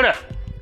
Hello, 0.00 0.12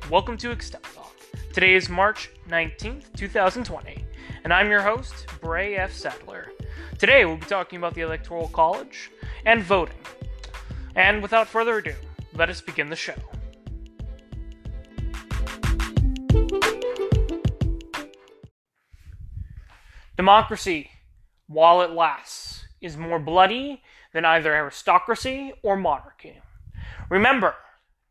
welcome 0.09 0.35
to 0.37 0.49
Extep 0.49 0.81
Thought. 0.81 1.13
Today 1.53 1.75
is 1.75 1.89
March 1.89 2.31
19th, 2.49 3.13
2020, 3.15 4.03
and 4.43 4.51
I'm 4.51 4.71
your 4.71 4.81
host, 4.81 5.27
Bray 5.41 5.75
F. 5.75 5.93
Sadler. 5.93 6.47
Today 6.97 7.23
we'll 7.23 7.37
be 7.37 7.45
talking 7.45 7.77
about 7.77 7.93
the 7.93 8.01
Electoral 8.01 8.47
College 8.47 9.11
and 9.45 9.61
voting. 9.61 9.99
And 10.95 11.21
without 11.21 11.47
further 11.47 11.77
ado, 11.77 11.93
let 12.33 12.49
us 12.49 12.61
begin 12.61 12.89
the 12.89 12.95
show. 12.95 13.13
Democracy, 20.15 20.89
while 21.45 21.83
it 21.83 21.91
lasts, 21.91 22.65
is 22.81 22.97
more 22.97 23.19
bloody 23.19 23.83
than 24.13 24.25
either 24.25 24.51
aristocracy 24.55 25.53
or 25.61 25.77
monarchy. 25.77 26.41
Remember, 27.11 27.53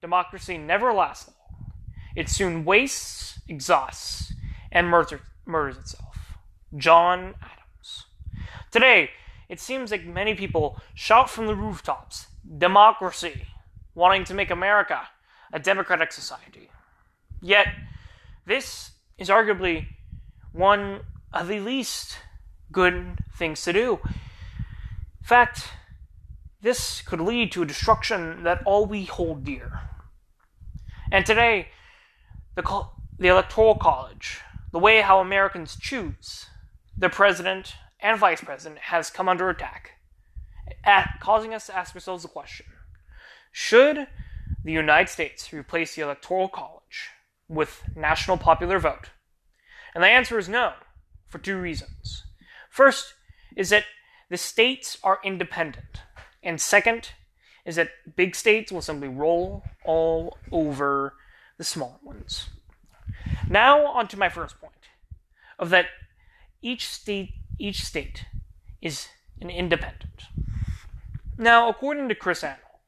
democracy 0.01 0.59
never 0.59 0.93
lasts 0.93 1.29
long. 1.29 1.73
It 2.15 2.29
soon 2.29 2.65
wastes, 2.65 3.41
exhausts, 3.49 4.33
and 4.73 4.89
murders, 4.89 5.21
murders 5.45 5.77
itself. 5.77 6.17
John 6.77 7.35
Adams. 7.41 8.07
Today, 8.71 9.11
it 9.49 9.61
seems 9.61 9.91
like 9.91 10.05
many 10.05 10.35
people 10.35 10.81
shout 10.95 11.31
from 11.31 11.47
the 11.47 11.55
rooftops, 11.55 12.27
democracy, 12.59 13.47
wanting 13.95 14.25
to 14.25 14.35
make 14.35 14.51
America 14.51 15.09
a 15.53 15.59
democratic 15.59 16.13
society. 16.13 16.71
Yet, 17.41 17.69
this 18.47 18.93
is 19.19 19.29
arguably 19.29 19.87
one 20.53 21.01
of 21.33 21.49
the 21.49 21.61
least 21.61 22.19
good 22.73 23.19
things 23.37 23.63
to 23.63 23.73
do. 23.73 24.01
In 24.05 25.27
fact, 25.27 25.69
this 26.62 27.01
could 27.02 27.20
lead 27.20 27.52
to 27.52 27.62
a 27.62 27.66
destruction 27.66 28.42
that 28.42 28.62
all 28.65 28.87
we 28.87 29.05
hold 29.05 29.45
dear. 29.45 29.80
And 31.13 31.24
today, 31.24 31.68
the, 32.54 32.87
the 33.18 33.29
Electoral 33.29 33.76
College, 33.76 34.40
the 34.73 34.79
way 34.79 35.01
how 35.01 35.21
Americans 35.21 35.76
choose 35.76 36.46
their 36.96 37.10
president 37.10 37.74
and 38.01 38.18
vice 38.18 38.40
president, 38.40 38.80
has 38.80 39.10
come 39.10 39.29
under 39.29 39.48
attack, 39.48 39.93
at, 40.85 41.18
causing 41.21 41.54
us 41.54 41.66
to 41.66 41.76
ask 41.76 41.95
ourselves 41.95 42.23
the 42.23 42.29
question 42.29 42.66
Should 43.52 44.07
the 44.65 44.73
United 44.73 45.10
States 45.10 45.52
replace 45.52 45.95
the 45.95 46.02
Electoral 46.02 46.48
College 46.48 47.10
with 47.48 47.82
national 47.95 48.38
popular 48.38 48.79
vote? 48.79 49.10
And 49.95 50.02
the 50.02 50.09
answer 50.09 50.38
is 50.38 50.48
no, 50.48 50.73
for 51.29 51.38
two 51.38 51.59
reasons. 51.59 52.24
First 52.68 53.15
is 53.57 53.70
that 53.70 53.85
the 54.29 54.37
states 54.37 54.98
are 55.02 55.20
independent. 55.24 56.02
And 56.47 56.61
second 56.61 57.11
is 57.65 57.75
that 57.75 57.91
big 58.15 58.37
states 58.37 58.71
will 58.71 58.80
simply 58.80 59.09
roll 59.09 59.65
all 59.85 60.39
over 60.53 61.15
the 61.59 61.65
small 61.65 61.99
ones. 62.05 62.51
Now 63.51 63.85
on 63.85 64.06
to 64.09 64.16
my 64.16 64.28
first 64.28 64.61
point 64.61 64.72
of 65.59 65.71
that 65.71 65.87
each 66.62 66.87
state 66.87 67.33
each 67.59 67.84
state 67.84 68.27
is 68.81 69.09
an 69.41 69.50
independent. 69.50 70.22
Now, 71.37 71.69
according 71.69 72.09
to 72.11 72.15
Kris 72.15 72.44
Anne 72.44 72.59
Hall, 72.62 72.81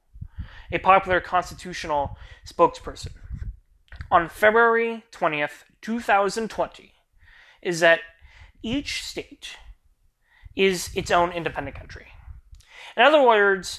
a 0.70 0.78
popular 0.78 1.20
constitutional 1.20 2.16
spokesperson, 2.46 3.12
on 4.10 4.28
February 4.28 5.02
20th, 5.10 5.64
2020, 5.80 6.92
is 7.62 7.80
that 7.80 8.00
each 8.62 9.02
state 9.02 9.56
is 10.54 10.90
its 10.94 11.10
own 11.10 11.32
independent 11.32 11.76
country. 11.76 12.08
In 12.98 13.04
other 13.04 13.22
words, 13.22 13.78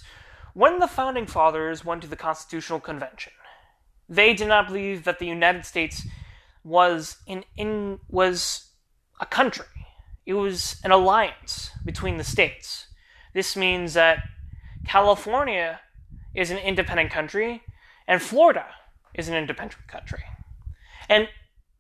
when 0.54 0.80
the 0.80 0.88
founding 0.88 1.26
fathers 1.26 1.84
went 1.84 2.02
to 2.04 2.08
the 2.08 2.16
Constitutional 2.16 2.80
Convention, 2.80 3.34
they 4.08 4.34
did 4.34 4.48
not 4.48 4.68
believe 4.68 5.04
that 5.04 5.20
the 5.20 5.28
United 5.28 5.66
States 5.66 6.08
was 6.64 7.18
in, 7.28 7.44
in 7.58 8.00
was 8.08 8.70
a 9.20 9.26
country. 9.26 9.66
It 10.26 10.36
was 10.36 10.78
an 10.86 10.92
alliance 10.92 11.72
between 11.84 12.16
the 12.16 12.24
states. 12.24 12.88
This 13.34 13.58
means 13.58 13.94
that 13.94 14.24
California 14.88 15.82
is 16.34 16.50
an 16.50 16.58
independent 16.58 17.12
country 17.12 17.62
and 18.08 18.22
Florida 18.22 18.68
is 19.14 19.28
an 19.28 19.36
independent 19.36 19.86
country. 19.88 20.24
And 21.10 21.28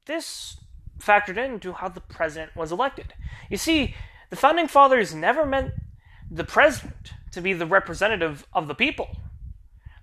this 0.08 0.58
factored 1.00 1.38
into 1.38 1.72
how 1.72 1.88
the 1.88 2.02
president 2.02 2.56
was 2.56 2.74
elected. 2.74 3.14
You 3.50 3.58
see, 3.58 3.96
the 4.30 4.36
founding 4.36 4.68
fathers 4.68 5.16
never 5.16 5.46
meant 5.46 5.72
the 6.30 6.44
president 6.44 7.14
to 7.32 7.42
be 7.42 7.54
the 7.54 7.66
representative 7.66 8.46
of 8.54 8.68
the 8.68 8.76
people. 8.76 9.18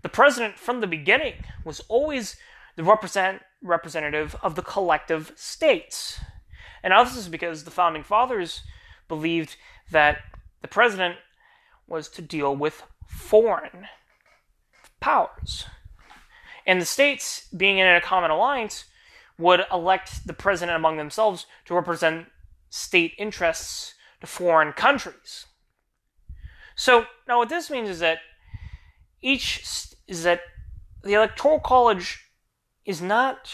The 0.02 0.08
president, 0.08 0.58
from 0.58 0.80
the 0.80 0.86
beginning, 0.86 1.34
was 1.64 1.80
always 1.88 2.36
the 2.76 2.84
represent, 2.84 3.42
representative 3.62 4.36
of 4.42 4.54
the 4.54 4.62
collective 4.62 5.32
states. 5.34 6.20
And 6.82 6.92
this 6.92 7.16
is 7.16 7.28
because 7.28 7.64
the 7.64 7.70
founding 7.70 8.04
fathers 8.04 8.62
believed 9.08 9.56
that 9.90 10.18
the 10.62 10.68
president 10.68 11.16
was 11.88 12.08
to 12.10 12.22
deal 12.22 12.54
with 12.54 12.82
foreign 13.06 13.86
powers. 15.00 15.64
And 16.66 16.80
the 16.80 16.86
states, 16.86 17.48
being 17.56 17.78
in 17.78 17.86
a 17.86 18.00
common 18.00 18.30
alliance, 18.30 18.84
would 19.38 19.64
elect 19.72 20.26
the 20.26 20.32
president 20.32 20.76
among 20.76 20.96
themselves 20.96 21.46
to 21.66 21.74
represent 21.74 22.26
state 22.70 23.14
interests 23.18 23.94
to 24.20 24.26
foreign 24.26 24.72
countries. 24.72 25.45
So 26.76 27.06
now 27.26 27.38
what 27.38 27.48
this 27.48 27.70
means 27.70 27.88
is 27.88 27.98
that 27.98 28.18
each 29.20 29.94
is 30.06 30.22
that 30.22 30.42
the 31.02 31.14
electoral 31.14 31.58
college 31.58 32.30
is 32.84 33.02
not 33.02 33.52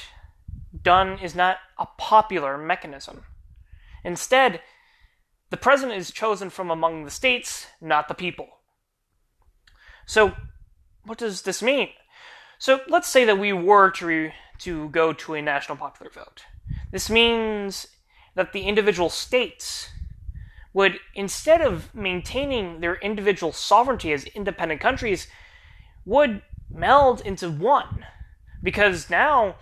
done 0.83 1.19
is 1.19 1.34
not 1.34 1.59
a 1.78 1.87
popular 1.99 2.59
mechanism. 2.59 3.25
Instead, 4.05 4.60
the 5.50 5.56
president 5.56 5.99
is 5.99 6.10
chosen 6.10 6.50
from 6.50 6.71
among 6.71 7.05
the 7.05 7.10
states, 7.10 7.66
not 7.81 8.09
the 8.09 8.15
people. 8.15 8.49
So, 10.06 10.33
what 11.04 11.19
does 11.19 11.43
this 11.43 11.62
mean? 11.62 11.91
So, 12.59 12.81
let's 12.89 13.09
say 13.09 13.25
that 13.25 13.39
we 13.39 13.53
were 13.53 13.91
to 13.93 14.06
re- 14.06 14.34
to 14.60 14.89
go 14.91 15.12
to 15.12 15.34
a 15.34 15.43
national 15.43 15.77
popular 15.77 16.10
vote. 16.10 16.44
This 16.91 17.10
means 17.10 17.87
that 18.34 18.53
the 18.53 18.62
individual 18.62 19.10
states 19.10 19.91
would, 20.75 20.99
instead 21.15 21.60
of 21.60 21.94
maintaining 21.94 22.81
their 22.81 22.97
individual 22.97 23.53
sovereignty 23.53 24.12
as 24.12 24.25
independent 24.25 24.81
countries, 24.81 25.28
would 26.05 26.43
meld 26.71 27.21
into 27.21 27.50
one. 27.50 28.06
Because 28.62 29.10
now 29.10 29.56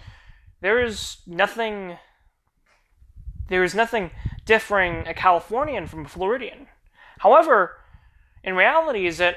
there 0.61 0.83
is 0.83 1.19
nothing 1.27 1.97
there 3.49 3.65
is 3.65 3.75
nothing 3.75 4.13
differing 4.45 5.09
a 5.09 5.15
Californian 5.15 5.89
from 5.89 6.05
a 6.05 6.09
Floridian. 6.09 6.69
However, 7.19 7.79
in 8.45 8.55
reality 8.55 9.07
is 9.07 9.19
that 9.19 9.37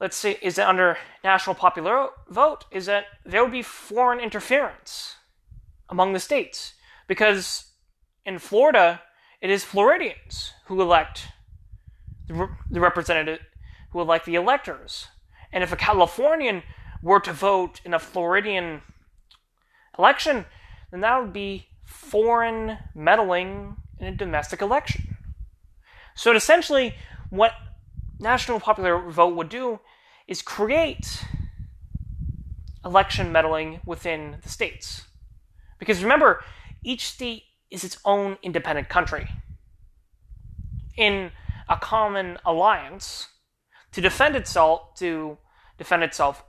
let's 0.00 0.16
say 0.16 0.38
is 0.42 0.56
that 0.56 0.68
under 0.68 0.98
national 1.22 1.54
popular 1.54 2.08
vote 2.28 2.64
is 2.70 2.86
that 2.86 3.04
there 3.24 3.42
would 3.42 3.52
be 3.52 3.62
foreign 3.62 4.18
interference 4.18 5.16
among 5.88 6.12
the 6.12 6.20
states 6.20 6.74
because 7.06 7.72
in 8.24 8.38
Florida 8.38 9.02
it 9.42 9.50
is 9.50 9.64
Floridians 9.64 10.52
who 10.66 10.80
elect 10.80 11.26
the, 12.28 12.48
the 12.70 12.80
representative, 12.80 13.40
who 13.90 14.00
elect 14.00 14.24
the 14.24 14.36
electors. 14.36 15.08
And 15.52 15.64
if 15.64 15.72
a 15.72 15.76
Californian 15.76 16.62
were 17.02 17.20
to 17.20 17.32
vote 17.32 17.80
in 17.84 17.92
a 17.92 17.98
Floridian 17.98 18.82
election, 19.98 20.46
then 20.92 21.00
that 21.00 21.20
would 21.20 21.32
be 21.32 21.66
foreign 21.84 22.78
meddling 22.94 23.76
in 23.98 24.06
a 24.06 24.14
domestic 24.14 24.62
election. 24.62 25.16
So 26.14 26.34
essentially, 26.34 26.94
what 27.28 27.52
national 28.20 28.60
popular 28.60 29.10
vote 29.10 29.34
would 29.34 29.48
do 29.48 29.80
is 30.28 30.40
create 30.40 31.24
election 32.84 33.32
meddling 33.32 33.80
within 33.84 34.36
the 34.42 34.48
states. 34.48 35.02
Because 35.80 36.02
remember, 36.02 36.44
each 36.84 37.08
state 37.08 37.42
is 37.72 37.82
its 37.82 37.98
own 38.04 38.36
independent 38.42 38.88
country 38.88 39.28
in 40.96 41.32
a 41.68 41.76
common 41.76 42.38
alliance 42.44 43.28
to 43.90 44.00
defend 44.00 44.36
itself 44.36 44.94
to 44.96 45.38
defend 45.78 46.02
itself 46.04 46.44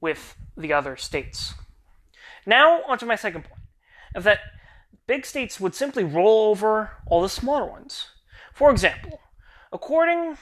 with 0.00 0.36
the 0.56 0.72
other 0.72 0.96
states. 0.96 1.54
Now 2.44 2.82
onto 2.86 3.06
my 3.06 3.16
second 3.16 3.44
point 3.44 3.62
of 4.14 4.22
that 4.24 4.38
big 5.06 5.24
states 5.24 5.58
would 5.58 5.74
simply 5.74 6.04
roll 6.04 6.50
over 6.50 6.90
all 7.06 7.22
the 7.22 7.28
smaller 7.28 7.64
ones. 7.64 8.08
For 8.52 8.70
example, 8.70 9.20
according 9.72 10.36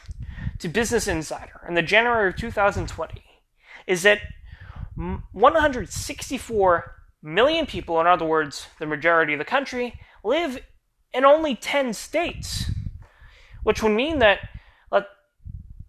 to 0.58 0.68
Business 0.68 1.06
Insider 1.08 1.60
in 1.68 1.74
the 1.74 1.82
January 1.82 2.28
of 2.28 2.36
2020, 2.36 3.24
is 3.86 4.02
that 4.02 4.20
164 4.96 6.94
million 7.22 7.66
people, 7.66 8.00
in 8.00 8.06
other 8.06 8.24
words, 8.24 8.68
the 8.78 8.86
majority 8.86 9.32
of 9.32 9.38
the 9.38 9.44
country, 9.44 9.98
live 10.24 10.58
in 11.12 11.24
only 11.24 11.54
10 11.54 11.92
states, 11.92 12.70
which 13.62 13.82
would 13.82 13.92
mean 13.92 14.18
that 14.18 14.40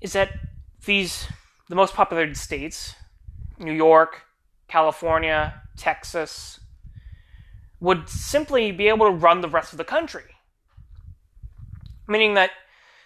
is 0.01 0.13
that 0.13 0.29
these 0.85 1.27
the 1.67 1.75
most 1.75 1.95
populated 1.95 2.37
states, 2.37 2.93
New 3.57 3.71
York, 3.71 4.21
California, 4.67 5.63
Texas, 5.75 6.59
would 7.79 8.07
simply 8.07 8.71
be 8.71 8.87
able 8.87 9.07
to 9.07 9.11
run 9.11 9.41
the 9.41 9.49
rest 9.49 9.73
of 9.73 9.77
the 9.77 9.83
country. 9.83 10.35
Meaning 12.07 12.35
that, 12.35 12.51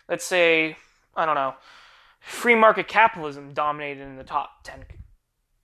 let's 0.10 0.26
say, 0.26 0.76
I 1.16 1.26
don't 1.26 1.36
know, 1.36 1.54
free 2.20 2.56
market 2.56 2.90
capitalism 2.90 3.54
dominated 3.54 4.02
in 4.02 4.18
the 4.18 4.26
top 4.26 4.64
10 4.64 4.84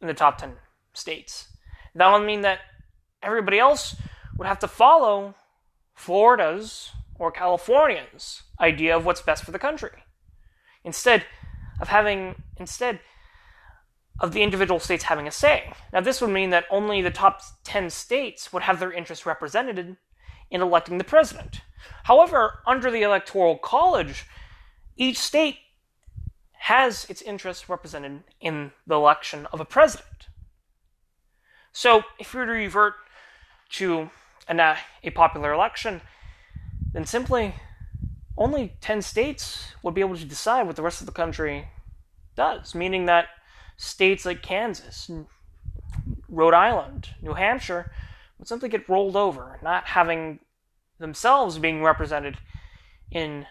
in 0.02 0.08
the 0.08 0.14
top 0.14 0.38
10 0.38 0.54
states. 0.94 1.50
That 1.96 2.12
would 2.14 2.26
mean 2.26 2.42
that 2.42 2.60
everybody 3.22 3.60
else 3.60 3.96
would 4.38 4.48
have 4.48 4.60
to 4.60 4.70
follow 4.70 5.36
Florida's 5.96 6.92
or 7.18 7.32
California's 7.32 8.44
idea 8.60 8.96
of 8.96 9.06
what's 9.06 9.22
best 9.22 9.44
for 9.44 9.52
the 9.52 9.60
country. 9.60 10.04
Instead 10.84 11.26
of 11.82 11.88
having 11.88 12.36
instead 12.58 13.00
of 14.20 14.32
the 14.32 14.44
individual 14.44 14.80
states 14.80 15.06
having 15.06 15.28
a 15.28 15.32
say. 15.32 15.74
Now 15.92 16.02
this 16.02 16.22
would 16.22 16.30
mean 16.30 16.52
that 16.52 16.66
only 16.70 17.02
the 17.02 17.12
top 17.12 17.42
10 17.64 17.90
states 17.90 18.54
would 18.54 18.64
have 18.64 18.80
their 18.80 18.94
interests 18.94 19.26
represented 19.26 19.98
in 20.50 20.62
electing 20.62 20.98
the 20.98 21.04
president. 21.04 21.62
However, 22.04 22.60
under 22.66 22.90
the 22.90 23.02
electoral 23.02 23.58
college, 23.58 24.26
each 24.96 25.18
state 25.18 25.58
has 26.54 27.06
its 27.10 27.22
interests 27.22 27.68
represented 27.68 28.24
in 28.40 28.72
the 28.88 28.96
election 28.96 29.48
of 29.52 29.60
a 29.60 29.66
president. 29.66 30.28
So, 31.74 32.04
if 32.18 32.34
we 32.34 32.40
were 32.40 32.46
to 32.46 32.52
revert 32.54 32.94
to 33.72 34.10
an, 34.48 34.60
uh, 34.60 34.78
a 35.04 35.10
popular 35.12 35.54
election, 35.54 36.02
then 36.94 37.06
simply 37.06 37.56
only 38.38 38.74
10 38.82 39.02
states 39.02 39.74
would 39.82 39.94
be 39.94 40.02
able 40.02 40.18
to 40.18 40.26
decide 40.26 40.68
what 40.68 40.76
the 40.76 40.82
rest 40.82 41.00
of 41.02 41.08
the 41.08 41.14
country 41.14 41.68
does, 42.36 42.76
meaning 42.76 43.06
that 43.06 43.28
states 43.78 44.26
like 44.26 44.42
Kansas, 44.42 45.10
Rhode 46.28 46.54
Island, 46.54 47.10
New 47.22 47.34
Hampshire 47.34 47.92
would 48.38 48.48
simply 48.48 48.70
get 48.70 48.90
rolled 48.90 49.16
over, 49.16 49.60
not 49.64 49.86
having 49.86 50.40
themselves 51.00 51.58
being 51.58 51.84
represented 51.84 52.38
in 53.12 53.46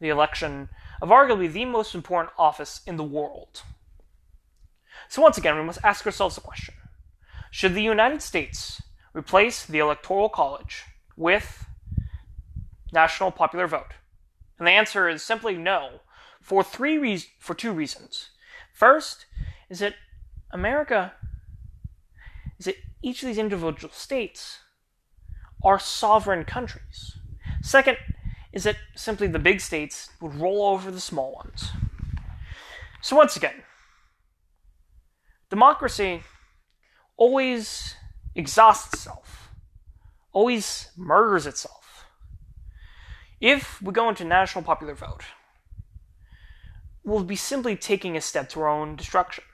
the 0.00 0.08
election 0.08 0.68
of 1.00 1.08
arguably 1.08 1.50
the 1.50 1.64
most 1.64 1.94
important 1.94 2.32
office 2.38 2.80
in 2.86 2.96
the 2.96 3.04
world. 3.04 3.62
So, 5.08 5.22
once 5.22 5.38
again, 5.38 5.56
we 5.56 5.62
must 5.62 5.78
ask 5.82 6.04
ourselves 6.04 6.34
the 6.34 6.40
question 6.40 6.74
Should 7.50 7.74
the 7.74 7.82
United 7.82 8.22
States 8.22 8.82
replace 9.14 9.64
the 9.64 9.78
Electoral 9.78 10.28
College 10.28 10.84
with 11.16 11.64
national 12.92 13.30
popular 13.30 13.66
vote? 13.66 13.94
And 14.58 14.68
the 14.68 14.72
answer 14.72 15.08
is 15.08 15.22
simply 15.22 15.56
no, 15.56 16.00
for 16.40 16.62
three 16.62 16.98
re- 16.98 17.24
for 17.38 17.54
two 17.54 17.72
reasons. 17.72 18.30
First 18.72 19.26
is 19.70 19.78
that 19.78 19.94
America 20.50 21.14
is 22.58 22.66
that 22.66 22.76
each 23.02 23.22
of 23.22 23.28
these 23.28 23.38
individual 23.38 23.92
states 23.92 24.58
are 25.64 25.78
sovereign 25.78 26.44
countries. 26.44 27.16
Second 27.62 27.96
is 28.52 28.64
that 28.64 28.76
simply 28.94 29.26
the 29.26 29.38
big 29.38 29.60
states 29.60 30.10
would 30.20 30.34
roll 30.34 30.66
over 30.66 30.90
the 30.90 31.00
small 31.00 31.32
ones. 31.34 31.70
So, 33.00 33.16
once 33.16 33.36
again, 33.36 33.62
democracy 35.50 36.22
always 37.16 37.96
exhausts 38.34 38.92
itself, 38.92 39.50
always 40.32 40.90
murders 40.96 41.46
itself. 41.46 42.06
If 43.40 43.80
we 43.82 43.92
go 43.92 44.08
into 44.08 44.24
national 44.24 44.64
popular 44.64 44.94
vote, 44.94 45.22
we'll 47.04 47.24
be 47.24 47.36
simply 47.36 47.76
taking 47.76 48.16
a 48.16 48.20
step 48.20 48.48
to 48.50 48.60
our 48.60 48.68
own 48.68 48.96
destruction. 48.96 49.44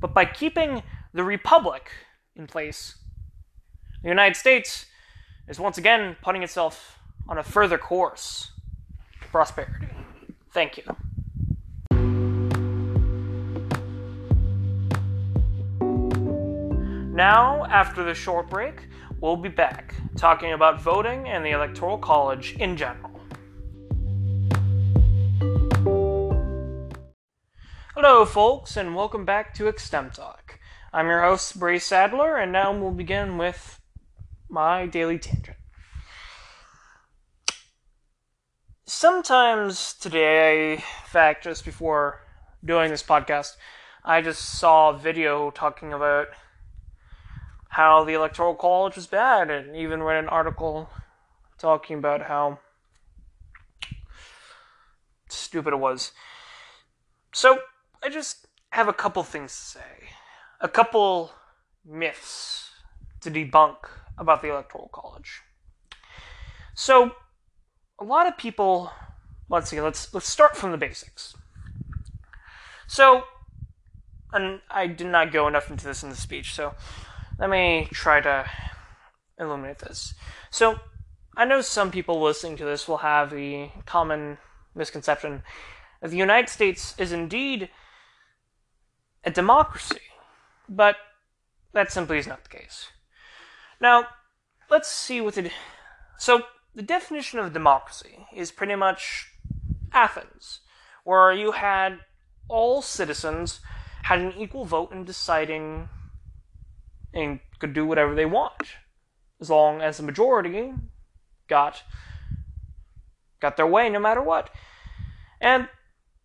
But 0.00 0.14
by 0.14 0.24
keeping 0.24 0.82
the 1.12 1.24
republic 1.24 1.90
in 2.34 2.46
place, 2.46 2.96
the 4.02 4.08
United 4.08 4.36
States 4.36 4.86
is 5.46 5.60
once 5.60 5.76
again 5.76 6.16
putting 6.22 6.42
itself 6.42 6.98
on 7.28 7.36
a 7.38 7.42
further 7.42 7.76
course 7.76 8.52
to 9.20 9.28
prosperity. 9.28 9.88
Thank 10.52 10.78
you. 10.78 10.84
Now, 17.20 17.66
after 17.66 18.02
the 18.02 18.14
short 18.14 18.48
break, 18.48 18.88
we'll 19.20 19.36
be 19.36 19.50
back 19.50 19.94
talking 20.16 20.54
about 20.54 20.80
voting 20.80 21.28
and 21.28 21.44
the 21.44 21.50
Electoral 21.50 21.98
College 21.98 22.56
in 22.58 22.78
general. 22.78 23.10
Hello, 27.94 28.24
folks, 28.24 28.78
and 28.78 28.96
welcome 28.96 29.26
back 29.26 29.52
to 29.56 29.64
Extem 29.64 30.10
Talk. 30.10 30.58
I'm 30.94 31.08
your 31.08 31.20
host, 31.20 31.60
Bray 31.60 31.78
Sadler, 31.78 32.38
and 32.38 32.52
now 32.52 32.72
we'll 32.72 32.90
begin 32.90 33.36
with 33.36 33.78
my 34.48 34.86
daily 34.86 35.18
tangent. 35.18 35.58
sometimes 38.86 39.92
today, 39.92 40.72
in 40.72 40.82
fact, 41.06 41.44
just 41.44 41.66
before 41.66 42.22
doing 42.64 42.90
this 42.90 43.02
podcast, 43.02 43.56
I 44.06 44.22
just 44.22 44.58
saw 44.58 44.88
a 44.88 44.96
video 44.96 45.50
talking 45.50 45.92
about 45.92 46.28
how 47.70 48.04
the 48.04 48.14
Electoral 48.14 48.54
College 48.54 48.96
was 48.96 49.06
bad, 49.06 49.50
and 49.50 49.74
even 49.74 50.02
read 50.02 50.22
an 50.22 50.28
article 50.28 50.90
talking 51.58 51.98
about 51.98 52.22
how 52.22 52.58
stupid 55.28 55.72
it 55.72 55.78
was. 55.78 56.12
So, 57.32 57.60
I 58.02 58.08
just 58.08 58.46
have 58.70 58.88
a 58.88 58.92
couple 58.92 59.22
things 59.22 59.52
to 59.52 59.64
say. 59.78 60.10
A 60.60 60.68
couple 60.68 61.32
myths 61.84 62.70
to 63.20 63.30
debunk 63.30 63.76
about 64.18 64.42
the 64.42 64.50
Electoral 64.50 64.90
College. 64.92 65.40
So, 66.74 67.12
a 67.98 68.04
lot 68.04 68.26
of 68.26 68.36
people 68.36 68.90
let's 69.50 69.68
see 69.68 69.80
let's 69.80 70.14
let's 70.14 70.28
start 70.28 70.56
from 70.56 70.70
the 70.70 70.78
basics 70.78 71.36
so 72.86 73.24
and 74.32 74.60
i 74.70 74.86
did 74.86 75.06
not 75.06 75.32
go 75.32 75.46
enough 75.46 75.70
into 75.70 75.84
this 75.84 76.02
in 76.02 76.08
the 76.08 76.16
speech 76.16 76.54
so 76.54 76.74
let 77.40 77.50
me 77.50 77.88
try 77.90 78.20
to 78.20 78.48
illuminate 79.38 79.78
this. 79.78 80.14
So 80.50 80.78
i 81.36 81.44
know 81.44 81.60
some 81.60 81.90
people 81.90 82.20
listening 82.20 82.56
to 82.56 82.64
this 82.64 82.86
will 82.86 82.98
have 82.98 83.30
the 83.30 83.70
common 83.86 84.38
misconception. 84.74 85.42
That 86.00 86.10
the 86.10 86.16
united 86.16 86.48
states 86.48 86.94
is 86.98 87.12
indeed 87.12 87.68
a 89.24 89.30
democracy 89.30 90.00
but 90.68 90.96
that 91.72 91.90
simply 91.90 92.18
is 92.18 92.26
not 92.26 92.44
the 92.44 92.56
case. 92.56 92.88
Now 93.80 94.06
let's 94.70 94.88
see 94.88 95.20
what 95.20 95.38
it 95.38 95.50
so 96.18 96.42
the 96.74 96.82
definition 96.82 97.38
of 97.38 97.52
democracy 97.52 98.26
is 98.34 98.52
pretty 98.52 98.76
much 98.76 99.32
Athens, 99.92 100.60
where 101.04 101.32
you 101.32 101.52
had 101.52 102.00
all 102.48 102.82
citizens 102.82 103.60
had 104.02 104.20
an 104.20 104.32
equal 104.38 104.64
vote 104.64 104.92
in 104.92 105.04
deciding 105.04 105.88
and 107.12 107.40
could 107.58 107.72
do 107.72 107.86
whatever 107.86 108.14
they 108.14 108.26
want, 108.26 108.76
as 109.40 109.50
long 109.50 109.80
as 109.80 109.96
the 109.96 110.02
majority 110.02 110.72
got 111.48 111.82
got 113.40 113.56
their 113.56 113.66
way 113.66 113.88
no 113.88 113.98
matter 113.98 114.20
what. 114.20 114.50
And 115.40 115.68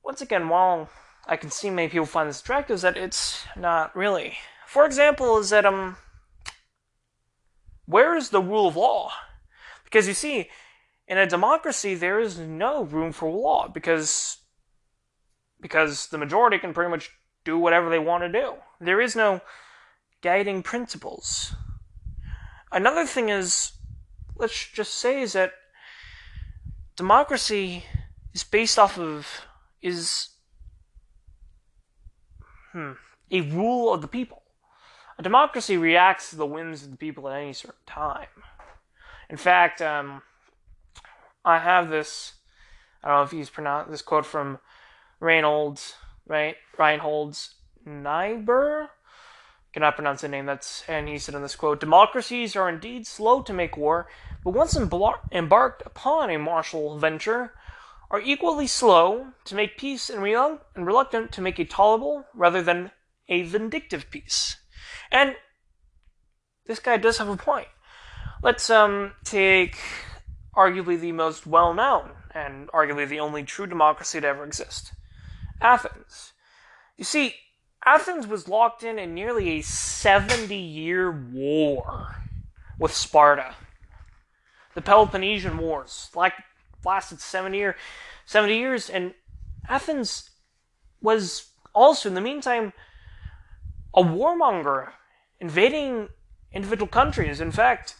once 0.04 0.22
again, 0.22 0.50
while 0.50 0.90
I 1.26 1.38
can 1.38 1.50
see 1.50 1.70
many 1.70 1.88
people 1.88 2.06
find 2.06 2.30
this 2.30 2.42
attractive, 2.42 2.76
is 2.76 2.82
that 2.82 2.98
it's 2.98 3.46
not 3.56 3.96
really. 3.96 4.38
For 4.68 4.86
example, 4.86 5.38
is 5.40 5.50
that 5.50 5.66
um, 5.66 5.98
where 7.86 8.16
is 8.16 8.30
the 8.30 8.42
rule 8.42 8.68
of 8.68 8.76
law? 8.76 9.12
Because 9.84 10.08
you 10.08 10.14
see, 10.14 10.50
in 11.08 11.18
a 11.18 11.26
democracy, 11.26 11.96
there 11.96 12.20
is 12.20 12.38
no 12.38 12.84
room 12.84 13.12
for 13.12 13.30
law 13.30 13.68
because 13.68 14.38
because 15.62 16.08
the 16.08 16.18
majority 16.18 16.58
can 16.60 16.74
pretty 16.74 16.92
much 16.92 17.12
do 17.44 17.58
whatever 17.58 17.90
they 17.90 18.00
want 18.00 18.24
to 18.24 18.32
do. 18.32 18.56
There 18.80 19.02
is 19.02 19.16
no 19.16 19.42
guiding 20.26 20.64
principles. 20.64 21.54
Another 22.72 23.06
thing 23.06 23.30
is, 23.30 23.74
let's 24.36 24.70
just 24.70 24.96
say, 24.96 25.22
is 25.22 25.34
that 25.34 25.52
democracy 26.96 27.84
is 28.34 28.44
based 28.44 28.80
off 28.80 28.98
of 28.98 29.28
is 29.84 30.30
hmm, 32.72 32.94
a 33.30 33.42
rule 33.42 33.94
of 33.94 34.02
the 34.02 34.08
people. 34.08 34.42
A 35.20 35.22
democracy 35.22 35.78
reacts 35.78 36.32
to 36.32 36.38
the 36.38 36.48
whims 36.48 36.84
of 36.84 36.90
the 36.90 36.98
people 36.98 37.30
at 37.30 37.40
any 37.40 37.54
certain 37.54 37.86
time. 37.86 38.42
In 39.30 39.38
fact, 39.38 39.80
um, 39.80 40.24
I 41.46 41.60
have 41.60 41.92
this. 41.92 42.34
I 43.04 43.10
don't 43.10 43.18
know 43.18 43.24
if 43.26 43.32
he's 43.32 43.52
pronounced 43.52 43.92
this 43.92 44.02
quote 44.02 44.26
from 44.26 44.58
Reynolds, 45.20 45.94
right? 46.26 46.56
Reinholds 46.80 47.54
Niebuhr. 47.86 48.90
Cannot 49.76 49.96
pronounce 49.96 50.22
the 50.22 50.30
name. 50.30 50.46
That's 50.46 50.86
and 50.88 51.10
he 51.10 51.20
said 51.20 51.36
in 51.36 51.42
this 51.42 51.58
quote: 51.58 51.82
"Democracies 51.82 52.56
are 52.56 52.70
indeed 52.70 53.06
slow 53.06 53.42
to 53.42 53.52
make 53.52 53.76
war, 53.76 54.08
but 54.42 54.52
once 54.52 54.74
embarked 54.74 55.86
upon 55.86 56.30
a 56.30 56.40
martial 56.40 56.98
venture, 56.98 57.54
are 58.10 58.22
equally 58.22 58.68
slow 58.68 59.34
to 59.44 59.54
make 59.54 59.78
peace 59.78 60.10
and, 60.10 60.26
and 60.26 60.88
reluctant 60.88 61.34
to 61.34 61.42
make 61.42 61.60
a 61.60 61.66
tolerable 61.66 62.24
rather 62.34 62.62
than 62.62 62.92
a 63.28 63.42
vindictive 63.42 64.10
peace." 64.10 64.56
And 65.12 65.36
this 66.68 66.80
guy 66.80 66.96
does 66.96 67.18
have 67.18 67.28
a 67.28 67.36
point. 67.36 67.68
Let's 68.42 68.70
um 68.70 69.12
take 69.26 69.78
arguably 70.56 70.98
the 70.98 71.12
most 71.12 71.46
well 71.46 71.74
known 71.74 72.12
and 72.34 72.70
arguably 72.70 73.10
the 73.10 73.20
only 73.20 73.44
true 73.44 73.68
democracy 73.68 74.22
to 74.22 74.28
ever 74.28 74.46
exist 74.46 74.94
Athens. 75.60 76.32
You 76.96 77.04
see, 77.04 77.36
Athens 77.86 78.26
was 78.26 78.48
locked 78.48 78.84
in 78.84 78.98
in 78.98 79.14
nearly 79.14 79.60
a 79.60 79.62
70 79.62 80.56
year 80.56 81.12
war 81.12 82.16
with 82.80 82.94
Sparta. 82.94 83.56
The 84.74 84.82
Peloponnesian 84.82 85.58
Wars 85.58 86.10
like, 86.16 86.34
lasted 86.84 87.20
70, 87.20 87.58
year, 87.58 87.76
70 88.26 88.58
years, 88.58 88.90
and 88.90 89.14
Athens 89.70 90.30
was 91.02 91.52
also, 91.74 92.10
in 92.10 92.16
the 92.16 92.22
meantime, 92.22 92.74
a 93.94 94.02
warmonger 94.02 94.92
invading 95.40 96.10
individual 96.52 96.88
countries. 96.88 97.40
In 97.40 97.52
fact, 97.52 97.96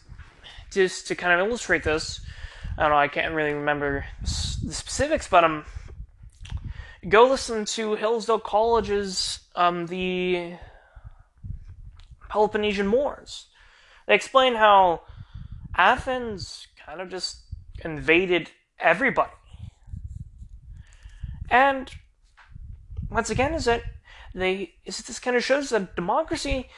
just 0.70 1.06
to 1.08 1.14
kind 1.14 1.38
of 1.38 1.46
illustrate 1.46 1.84
this, 1.84 2.20
I 2.76 2.82
don't 2.82 2.90
know, 2.90 2.98
I 2.98 3.08
can't 3.08 3.34
really 3.34 3.54
remember 3.54 4.04
the 4.20 4.74
specifics, 4.74 5.28
but 5.28 5.44
um, 5.44 5.64
go 7.08 7.28
listen 7.28 7.64
to 7.64 7.94
Hillsdale 7.94 8.40
College's 8.40 9.40
um, 9.54 9.86
the 9.86 10.54
Peloponnesian 12.28 12.90
Wars. 12.90 13.46
They 14.06 14.14
explain 14.14 14.54
how 14.54 15.02
Athens 15.76 16.66
kind 16.84 17.00
of 17.00 17.08
just 17.08 17.42
invaded 17.84 18.50
everybody. 18.78 19.32
And 21.48 21.90
once 23.10 23.30
again, 23.30 23.54
is 23.54 23.66
that 23.66 23.82
they 24.34 24.74
is 24.84 24.98
this 24.98 25.18
kind 25.18 25.36
of 25.36 25.44
shows 25.44 25.70
that 25.70 25.96
democracy 25.96 26.68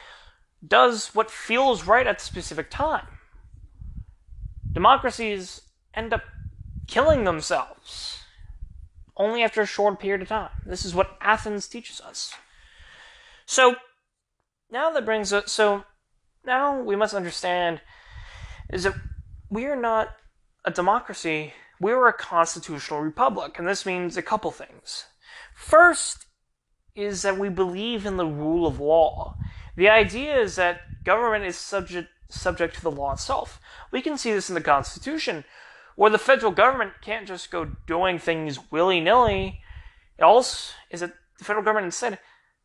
does 0.65 1.07
what 1.15 1.31
feels 1.31 1.87
right 1.87 2.05
at 2.05 2.19
the 2.19 2.25
specific 2.25 2.69
time. 2.69 3.07
Democracies 4.71 5.61
end 5.93 6.13
up 6.13 6.21
killing 6.87 7.23
themselves 7.23 8.19
only 9.19 9.43
after 9.43 9.61
a 9.61 9.67
short 9.67 9.99
period 9.99 10.21
of 10.21 10.29
time. 10.29 10.49
This 10.65 10.85
is 10.85 10.95
what 10.95 11.17
Athens 11.21 11.67
teaches 11.67 12.01
us. 12.01 12.33
So 13.45 13.75
now 14.71 14.89
that 14.91 15.05
brings 15.05 15.33
us 15.33 15.51
so 15.51 15.83
now 16.45 16.81
we 16.81 16.95
must 16.95 17.13
understand 17.13 17.81
is 18.71 18.83
that 18.83 18.95
we 19.49 19.65
are 19.65 19.75
not 19.75 20.15
a 20.63 20.71
democracy, 20.71 21.53
we 21.79 21.91
are 21.91 22.07
a 22.07 22.13
constitutional 22.13 23.01
republic, 23.01 23.57
and 23.57 23.67
this 23.67 23.85
means 23.85 24.15
a 24.15 24.21
couple 24.21 24.51
things. 24.51 25.05
First 25.55 26.25
is 26.95 27.21
that 27.23 27.37
we 27.37 27.49
believe 27.49 28.05
in 28.05 28.17
the 28.17 28.25
rule 28.25 28.65
of 28.65 28.79
law. 28.79 29.35
The 29.75 29.89
idea 29.89 30.39
is 30.39 30.55
that 30.55 30.81
government 31.03 31.45
is 31.45 31.57
subject 31.57 32.09
subject 32.31 32.75
to 32.75 32.81
the 32.81 32.91
law 32.91 33.13
itself. 33.13 33.59
We 33.91 34.01
can 34.01 34.17
see 34.17 34.31
this 34.31 34.49
in 34.49 34.55
the 34.55 34.61
Constitution, 34.61 35.43
where 35.99 36.09
the 36.09 36.17
federal 36.17 36.53
government 36.53 36.93
can't 37.01 37.27
just 37.27 37.51
go 37.51 37.65
doing 37.85 38.17
things 38.17 38.71
willy 38.71 39.01
nilly. 39.01 39.59
Also 40.21 40.73
is 40.89 41.01
that 41.01 41.11
the 41.37 41.43
federal 41.43 41.61
government 41.61 41.87
instead, 41.87 42.17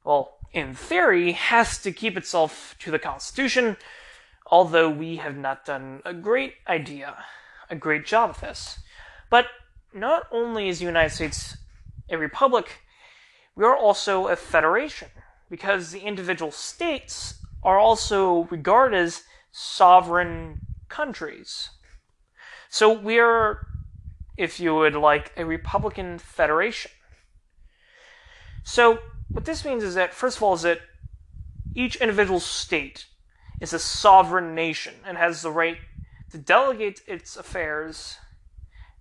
well, 0.05 0.38
in 0.53 0.73
theory, 0.73 1.33
has 1.33 1.79
to 1.79 1.91
keep 1.91 2.17
itself 2.17 2.76
to 2.79 2.93
the 2.93 2.99
Constitution, 3.00 3.76
although 4.47 4.88
we 4.88 5.17
have 5.17 5.37
not 5.37 5.64
done 5.64 6.00
a 6.05 6.14
great 6.14 6.55
idea, 6.69 7.25
a 7.69 7.75
great 7.75 8.07
job 8.07 8.31
of 8.31 8.41
this. 8.41 8.79
But 9.31 9.47
not 9.93 10.29
only 10.31 10.69
is 10.69 10.79
the 10.79 10.85
United 10.85 11.12
States 11.12 11.57
a 12.09 12.17
republic, 12.17 12.83
we 13.57 13.64
are 13.64 13.76
also 13.76 14.29
a 14.29 14.37
federation 14.37 15.09
because 15.50 15.91
the 15.91 16.03
individual 16.03 16.53
states 16.53 17.45
are 17.64 17.81
also 17.81 18.45
regarded 18.45 18.97
as 18.97 19.25
sovereign 19.50 20.61
countries. 20.88 21.71
So 22.75 22.93
we're, 22.93 23.69
if 24.37 24.59
you 24.59 24.75
would 24.75 24.97
like, 24.97 25.31
a 25.37 25.45
Republican 25.45 26.19
federation. 26.19 26.90
So 28.64 28.99
what 29.31 29.45
this 29.45 29.64
means 29.64 29.85
is 29.85 29.95
that, 29.95 30.12
first 30.12 30.38
of 30.38 30.43
all, 30.43 30.54
is 30.54 30.62
that 30.62 30.81
each 31.76 31.95
individual 31.95 32.40
state 32.40 33.07
is 33.61 33.73
a 33.73 33.78
sovereign 33.78 34.57
nation 34.57 34.95
and 35.07 35.16
has 35.16 35.40
the 35.40 35.52
right 35.52 35.78
to 36.33 36.37
delegate 36.37 37.00
its 37.07 37.37
affairs 37.37 38.16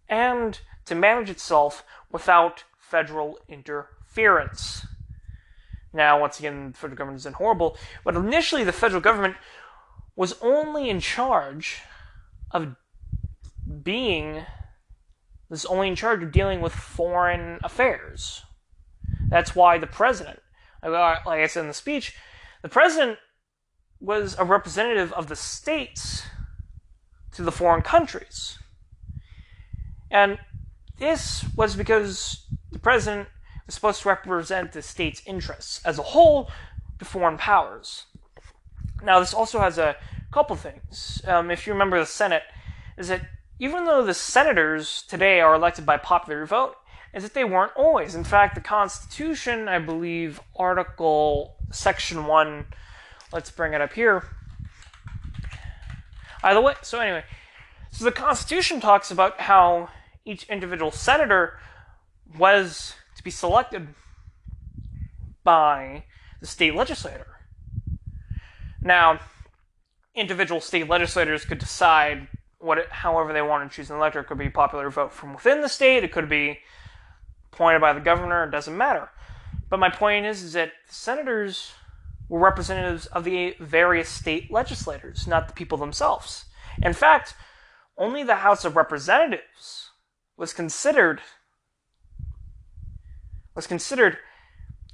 and 0.08 0.60
to 0.86 0.94
manage 0.94 1.32
itself 1.32 1.84
without 2.12 2.66
federal 2.78 3.40
interference. 3.50 4.86
Now, 5.92 6.22
once 6.22 6.38
again, 6.38 6.74
the 6.74 6.78
federal 6.78 6.98
government 6.98 7.22
isn't 7.22 7.38
horrible, 7.38 7.76
but 8.04 8.16
initially 8.16 8.64
the 8.64 8.72
federal 8.72 9.02
government 9.02 9.36
was 10.16 10.36
only 10.44 10.92
in 10.92 11.00
charge 11.00 11.82
of 12.52 12.76
being 13.84 14.46
was 15.50 15.66
only 15.66 15.88
in 15.88 15.96
charge 15.96 16.24
of 16.24 16.32
dealing 16.32 16.62
with 16.62 16.74
foreign 16.74 17.60
affairs. 17.64 18.44
That's 19.30 19.56
why 19.56 19.78
the 19.78 19.88
president, 19.88 20.40
like 20.82 21.26
I 21.28 21.48
said 21.48 21.62
in 21.62 21.68
the 21.68 21.74
speech, 21.74 22.16
the 22.62 22.70
president 22.70 23.20
was 24.00 24.36
a 24.38 24.44
representative 24.44 25.14
of 25.14 25.28
the 25.28 25.36
states 25.36 26.24
to 27.34 27.44
the 27.44 27.52
foreign 27.52 27.82
countries. 27.82 28.58
And 30.12 30.38
this 30.98 31.46
was 31.56 31.76
because 31.76 32.46
the 32.72 32.80
president 32.80 33.30
was 33.66 33.76
supposed 33.76 34.02
to 34.02 34.10
represent 34.10 34.72
the 34.72 34.82
state's 34.82 35.22
interests 35.26 35.82
as 35.86 35.98
a 35.98 36.04
whole 36.04 36.50
to 37.00 37.06
foreign 37.06 37.38
powers. 37.38 38.06
Now, 39.02 39.20
this 39.20 39.34
also 39.34 39.60
has 39.60 39.78
a 39.78 39.96
couple 40.32 40.56
things. 40.56 41.22
Um, 41.26 41.52
if 41.52 41.66
you 41.66 41.74
remember 41.74 42.00
the 42.00 42.06
Senate, 42.06 42.44
is 42.98 43.08
that 43.08 43.22
even 43.64 43.86
though 43.86 44.04
the 44.04 44.14
senators 44.14 45.06
today 45.08 45.40
are 45.40 45.56
elected 45.56 45.86
by 45.86 45.96
popular 45.96 46.46
vote, 46.46 46.76
is 47.14 47.24
that 47.24 47.34
they 47.34 47.46
weren't 47.46 47.72
always. 47.78 48.14
In 48.14 48.26
fact, 48.26 48.56
the 48.56 48.62
Constitution, 48.62 49.70
I 49.70 49.80
believe, 49.80 50.42
Article 50.58 51.56
Section 51.72 52.26
1, 52.26 52.66
let's 53.32 53.52
bring 53.52 53.72
it 53.72 53.80
up 53.80 53.94
here. 53.94 54.26
Either 56.44 56.60
way, 56.60 56.74
so 56.82 57.00
anyway, 57.00 57.24
so 57.90 58.04
the 58.04 58.12
Constitution 58.12 58.82
talks 58.82 59.12
about 59.12 59.40
how 59.40 59.88
each 60.26 60.44
individual 60.50 60.92
senator 60.92 61.58
was 62.38 62.96
to 63.16 63.24
be 63.24 63.32
selected 63.32 63.88
by 65.46 66.04
the 66.42 66.48
state 66.48 66.76
legislator. 66.76 67.40
Now, 68.82 69.22
individual 70.14 70.60
state 70.60 70.90
legislators 70.90 71.46
could 71.46 71.60
decide 71.60 72.28
what 72.64 72.78
it, 72.78 72.90
however 72.90 73.34
they 73.34 73.42
want 73.42 73.70
to 73.70 73.76
choose 73.76 73.90
an 73.90 73.98
elector. 73.98 74.22
It 74.22 74.28
could 74.28 74.38
be 74.38 74.50
popular 74.50 74.90
vote 74.90 75.12
from 75.12 75.34
within 75.34 75.62
the 75.62 75.70
state. 75.70 76.04
It 76.04 76.12
could 76.12 76.30
be 76.30 76.60
appointed 77.52 77.82
by 77.82 77.94
the 77.94 78.00
governor. 78.00 78.46
It 78.46 78.52
doesn't 78.52 78.78
matter. 78.78 79.10
But 79.70 79.80
my 79.80 79.90
point 79.90 80.26
is, 80.26 80.42
is 80.42 80.54
that 80.54 80.72
senators 80.88 81.74
were 82.30 82.40
representatives 82.40 83.06
of 83.08 83.26
the 83.26 83.56
various 83.60 84.08
state 84.08 84.52
legislators, 84.52 85.28
not 85.28 85.48
the 85.48 85.54
people 85.54 85.78
themselves. 85.78 86.46
In 86.82 86.94
fact, 86.94 87.36
only 87.98 88.24
the 88.24 88.36
House 88.36 88.66
of 88.66 88.76
Representatives 88.76 89.92
was 90.38 90.54
considered 90.54 91.22
was 93.56 93.68
considered 93.68 94.18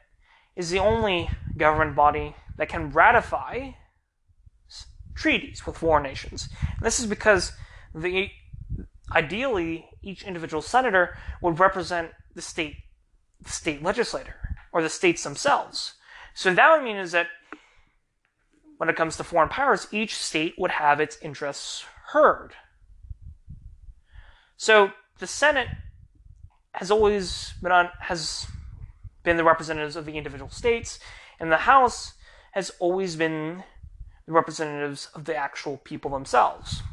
is 0.54 0.68
the 0.68 0.78
only 0.78 1.30
government 1.56 1.96
body 1.96 2.36
that 2.58 2.68
can 2.68 2.90
ratify 2.90 3.70
treaties 5.14 5.64
with 5.64 5.78
foreign 5.78 6.02
nations. 6.02 6.50
And 6.60 6.84
this 6.84 7.00
is 7.00 7.06
because 7.06 7.52
the 7.94 8.28
ideally 9.16 9.88
each 10.02 10.22
individual 10.22 10.60
senator 10.60 11.16
would 11.40 11.58
represent 11.58 12.10
the 12.34 12.42
state 12.42 12.76
the 13.40 13.50
state 13.50 13.82
legislator 13.82 14.36
or 14.70 14.82
the 14.82 14.90
states 14.90 15.24
themselves. 15.24 15.94
So 16.34 16.52
that 16.52 16.70
would 16.70 16.84
mean 16.84 16.98
is 16.98 17.12
that 17.12 17.28
when 18.76 18.90
it 18.90 18.96
comes 18.96 19.16
to 19.16 19.24
foreign 19.24 19.48
powers, 19.48 19.88
each 19.92 20.14
state 20.14 20.56
would 20.58 20.72
have 20.72 21.00
its 21.00 21.16
interests 21.22 21.86
heard. 22.08 22.50
So 24.58 24.92
the 25.20 25.26
Senate 25.26 25.68
has 26.78 26.92
always 26.92 27.54
been 27.60 27.72
on 27.72 27.90
has 27.98 28.46
been 29.24 29.36
the 29.36 29.42
representatives 29.42 29.96
of 29.96 30.06
the 30.06 30.16
individual 30.16 30.48
states, 30.48 31.00
and 31.40 31.50
the 31.50 31.64
House 31.72 32.12
has 32.52 32.70
always 32.78 33.16
been 33.16 33.64
the 34.26 34.32
representatives 34.32 35.08
of 35.12 35.24
the 35.24 35.34
actual 35.34 35.78
people 35.78 36.12
themselves. 36.12 36.84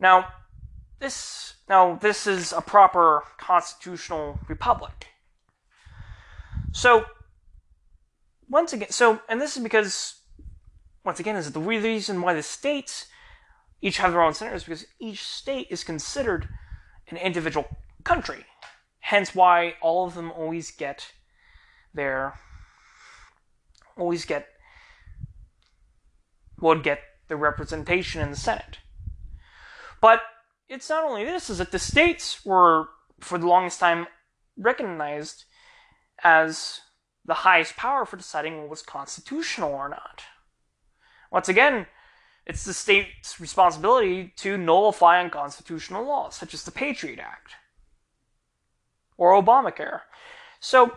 Now, 0.00 0.26
this 0.98 1.54
now 1.68 1.94
this 1.94 2.26
is 2.26 2.52
a 2.52 2.60
proper 2.60 3.22
constitutional 3.38 4.40
republic. 4.48 5.06
So 6.72 7.04
once 8.48 8.72
again, 8.72 8.90
so 8.90 9.20
and 9.28 9.40
this 9.40 9.56
is 9.56 9.62
because 9.62 10.22
once 11.04 11.20
again 11.20 11.36
is 11.36 11.52
the 11.52 11.60
reason 11.60 12.20
why 12.20 12.34
the 12.34 12.42
states 12.42 13.06
each 13.80 13.98
have 13.98 14.10
their 14.10 14.22
own 14.22 14.34
senators 14.34 14.64
because 14.64 14.86
each 14.98 15.22
state 15.22 15.68
is 15.70 15.84
considered 15.84 16.48
an 17.08 17.16
individual 17.16 17.66
country. 18.04 18.44
Hence 19.00 19.34
why 19.34 19.74
all 19.80 20.06
of 20.06 20.14
them 20.14 20.32
always 20.32 20.70
get 20.70 21.12
their 21.94 22.38
always 23.96 24.24
get 24.24 24.48
would 26.60 26.82
get 26.82 27.00
the 27.28 27.36
representation 27.36 28.20
in 28.20 28.30
the 28.30 28.36
Senate. 28.36 28.78
But 30.00 30.22
it's 30.68 30.88
not 30.88 31.04
only 31.04 31.24
this, 31.24 31.50
is 31.50 31.58
that 31.58 31.72
the 31.72 31.78
states 31.78 32.44
were 32.44 32.88
for 33.20 33.38
the 33.38 33.46
longest 33.46 33.80
time 33.80 34.06
recognized 34.56 35.44
as 36.22 36.80
the 37.24 37.34
highest 37.34 37.76
power 37.76 38.04
for 38.04 38.16
deciding 38.16 38.58
what 38.58 38.68
was 38.68 38.82
constitutional 38.82 39.72
or 39.72 39.88
not. 39.88 40.22
Once 41.30 41.48
again, 41.48 41.86
it's 42.46 42.64
the 42.64 42.72
state's 42.72 43.40
responsibility 43.40 44.32
to 44.36 44.56
nullify 44.56 45.20
unconstitutional 45.20 46.06
laws, 46.06 46.36
such 46.36 46.54
as 46.54 46.62
the 46.62 46.70
Patriot 46.70 47.18
Act 47.18 47.52
or 49.18 49.32
Obamacare. 49.32 50.02
So, 50.60 50.96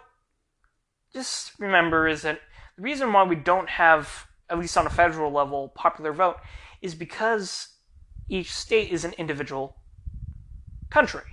just 1.11 1.53
remember 1.59 2.07
is 2.07 2.21
that 2.21 2.39
the 2.75 2.83
reason 2.83 3.11
why 3.11 3.23
we 3.23 3.35
don't 3.35 3.69
have, 3.69 4.27
at 4.49 4.59
least 4.59 4.77
on 4.77 4.85
a 4.85 4.91
federal 4.91 5.31
level, 5.31 5.69
popular 5.69 6.13
vote 6.13 6.37
is 6.81 6.93
because 6.93 7.69
each 8.29 8.53
state 8.53 8.91
is 8.91 9.03
an 9.03 9.13
individual 9.17 9.75
country. 10.91 11.23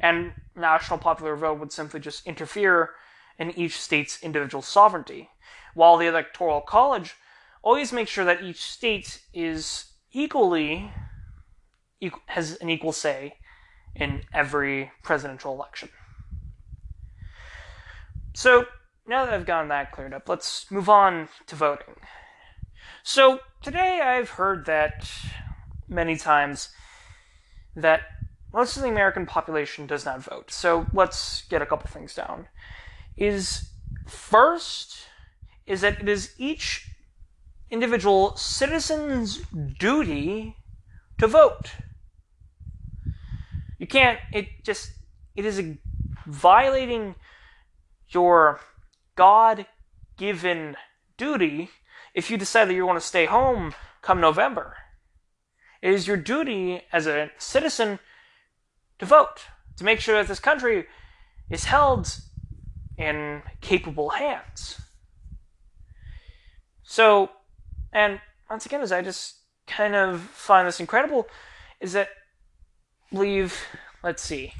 And 0.00 0.32
national 0.56 0.98
popular 0.98 1.36
vote 1.36 1.60
would 1.60 1.72
simply 1.72 2.00
just 2.00 2.26
interfere 2.26 2.90
in 3.38 3.50
each 3.58 3.78
state's 3.78 4.22
individual 4.22 4.62
sovereignty, 4.62 5.28
while 5.74 5.98
the 5.98 6.06
Electoral 6.06 6.60
College 6.62 7.14
always 7.64 7.92
make 7.92 8.06
sure 8.06 8.24
that 8.26 8.42
each 8.42 8.62
state 8.62 9.22
is 9.32 9.86
equally 10.12 10.92
has 12.26 12.56
an 12.56 12.68
equal 12.68 12.92
say 12.92 13.34
in 13.96 14.22
every 14.32 14.92
presidential 15.02 15.54
election. 15.54 15.88
So 18.34 18.66
now 19.06 19.24
that 19.24 19.32
I've 19.32 19.46
gotten 19.46 19.68
that 19.68 19.90
cleared 19.90 20.12
up, 20.12 20.28
let's 20.28 20.70
move 20.70 20.88
on 20.88 21.28
to 21.46 21.56
voting. 21.56 21.94
So 23.02 23.40
today 23.62 24.00
I've 24.02 24.30
heard 24.30 24.66
that 24.66 25.10
many 25.88 26.16
times 26.16 26.68
that 27.74 28.02
most 28.52 28.76
of 28.76 28.82
the 28.82 28.88
American 28.90 29.24
population 29.24 29.86
does 29.86 30.04
not 30.04 30.22
vote. 30.22 30.50
So 30.50 30.86
let's 30.92 31.42
get 31.48 31.62
a 31.62 31.66
couple 31.66 31.88
things 31.88 32.14
down. 32.14 32.48
Is 33.16 33.70
first 34.06 35.06
is 35.66 35.80
that 35.80 36.00
it 36.00 36.08
is 36.08 36.34
each 36.36 36.90
individual 37.74 38.36
citizen's 38.36 39.42
duty 39.80 40.56
to 41.18 41.26
vote. 41.26 41.72
You 43.80 43.88
can't 43.88 44.20
it 44.32 44.46
just 44.62 44.92
it 45.34 45.44
is 45.44 45.58
a 45.58 45.76
violating 46.24 47.16
your 48.10 48.60
God 49.16 49.66
given 50.16 50.76
duty 51.16 51.68
if 52.14 52.30
you 52.30 52.36
decide 52.36 52.68
that 52.68 52.74
you 52.74 52.86
want 52.86 53.00
to 53.00 53.06
stay 53.06 53.26
home 53.26 53.74
come 54.02 54.20
November. 54.20 54.76
It 55.82 55.92
is 55.92 56.06
your 56.06 56.16
duty 56.16 56.82
as 56.92 57.08
a 57.08 57.32
citizen 57.38 57.98
to 59.00 59.04
vote, 59.04 59.46
to 59.78 59.84
make 59.84 59.98
sure 59.98 60.14
that 60.14 60.28
this 60.28 60.38
country 60.38 60.86
is 61.50 61.64
held 61.64 62.18
in 62.96 63.42
capable 63.60 64.10
hands. 64.10 64.80
So, 66.84 67.30
and 67.94 68.20
once 68.50 68.66
again, 68.66 68.82
as 68.82 68.92
I 68.92 69.00
just 69.00 69.36
kind 69.66 69.94
of 69.94 70.20
find 70.20 70.68
this 70.68 70.80
incredible, 70.80 71.26
is 71.80 71.94
that 71.94 72.08
believe, 73.10 73.58
let's 74.02 74.22
see, 74.22 74.52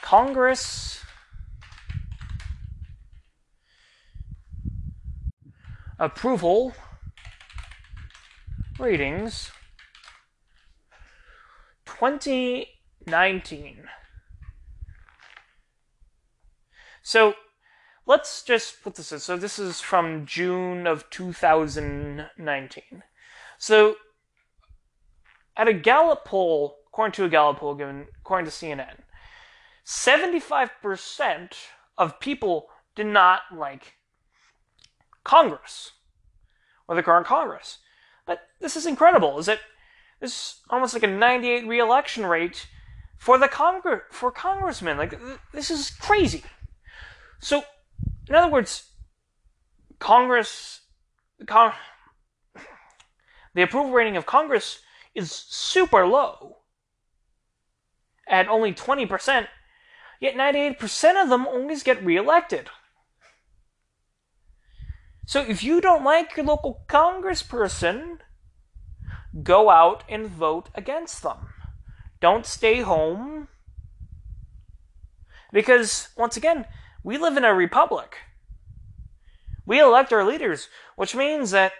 Congress 0.00 1.02
approval 5.98 6.74
ratings 8.78 9.50
2019. 11.86 13.88
So 17.02 17.34
let's 18.06 18.42
just 18.42 18.82
put 18.82 18.94
this 18.94 19.12
in. 19.12 19.18
So 19.18 19.36
this 19.36 19.58
is 19.58 19.80
from 19.80 20.24
June 20.26 20.86
of 20.86 21.08
2019. 21.10 23.02
So 23.58 23.96
at 25.56 25.68
a 25.68 25.72
Gallup 25.72 26.24
poll, 26.24 26.78
according 26.88 27.12
to 27.12 27.24
a 27.24 27.28
Gallup 27.28 27.58
poll 27.58 27.74
given 27.74 28.06
according 28.20 28.46
to 28.46 28.52
CNN, 28.52 29.02
75% 29.84 31.52
of 31.98 32.20
people 32.20 32.68
did 32.94 33.06
not 33.06 33.42
like 33.54 33.94
Congress 35.24 35.92
or 36.88 36.94
the 36.94 37.02
current 37.02 37.26
Congress. 37.26 37.78
But 38.24 38.48
this 38.60 38.76
is 38.76 38.86
incredible. 38.86 39.38
Is 39.38 39.48
it 39.48 39.60
it's 40.20 40.60
almost 40.70 40.94
like 40.94 41.02
a 41.02 41.08
98 41.08 41.66
re-election 41.66 42.24
rate 42.24 42.68
for 43.18 43.38
the 43.38 43.48
Congress 43.48 44.02
for 44.10 44.30
congressmen. 44.30 44.96
Like 44.96 45.18
this 45.52 45.70
is 45.70 45.90
crazy. 45.90 46.42
So, 47.40 47.62
in 48.28 48.34
other 48.34 48.50
words, 48.50 48.90
Congress, 49.98 50.82
Con- 51.46 51.72
the 53.54 53.62
approval 53.62 53.92
rating 53.92 54.16
of 54.16 54.26
Congress 54.26 54.80
is 55.14 55.32
super 55.32 56.06
low 56.06 56.58
at 58.28 58.48
only 58.48 58.72
20%, 58.72 59.46
yet 60.20 60.34
98% 60.34 61.22
of 61.22 61.28
them 61.28 61.46
always 61.46 61.82
get 61.82 62.04
reelected. 62.04 62.68
So 65.26 65.40
if 65.40 65.62
you 65.64 65.80
don't 65.80 66.04
like 66.04 66.36
your 66.36 66.46
local 66.46 66.84
congressperson, 66.88 68.18
go 69.42 69.70
out 69.70 70.04
and 70.08 70.28
vote 70.28 70.68
against 70.74 71.22
them. 71.22 71.48
Don't 72.20 72.46
stay 72.46 72.80
home. 72.80 73.48
Because, 75.52 76.08
once 76.16 76.36
again, 76.36 76.66
we 77.06 77.18
live 77.18 77.36
in 77.36 77.44
a 77.44 77.54
republic. 77.54 78.16
We 79.64 79.80
elect 79.80 80.12
our 80.12 80.24
leaders, 80.24 80.68
which 80.96 81.14
means 81.14 81.52
that 81.52 81.70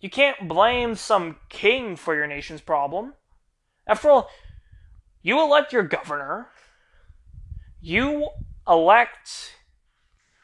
you 0.00 0.08
can't 0.08 0.48
blame 0.48 0.94
some 0.94 1.36
king 1.50 1.94
for 1.94 2.14
your 2.14 2.26
nation's 2.26 2.62
problem. 2.62 3.12
After 3.86 4.08
all, 4.08 4.30
You 5.26 5.42
elect 5.42 5.72
your 5.72 5.82
governor. 5.82 6.46
You 7.80 8.28
elect, 8.68 9.56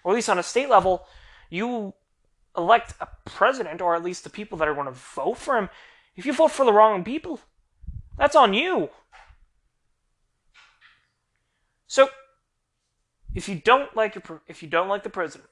or 0.02 0.10
at 0.10 0.16
least 0.16 0.28
on 0.28 0.40
a 0.40 0.42
state 0.42 0.68
level, 0.68 1.06
you 1.50 1.94
elect 2.56 2.94
a 3.00 3.06
president, 3.24 3.80
or 3.80 3.94
at 3.94 4.02
least 4.02 4.24
the 4.24 4.30
people 4.30 4.58
that 4.58 4.66
are 4.66 4.74
going 4.74 4.86
to 4.86 4.92
vote 4.92 5.38
for 5.38 5.56
him. 5.56 5.68
If 6.16 6.26
you 6.26 6.32
vote 6.32 6.50
for 6.50 6.66
the 6.66 6.72
wrong 6.72 7.04
people, 7.04 7.38
that's 8.18 8.34
on 8.34 8.54
you. 8.54 8.90
So, 11.86 12.08
if 13.34 13.48
you 13.48 13.56
don't 13.56 13.94
like 13.96 14.14
your 14.14 14.42
if 14.46 14.62
you 14.62 14.68
don't 14.68 14.88
like 14.88 15.02
the 15.02 15.10
president, 15.10 15.50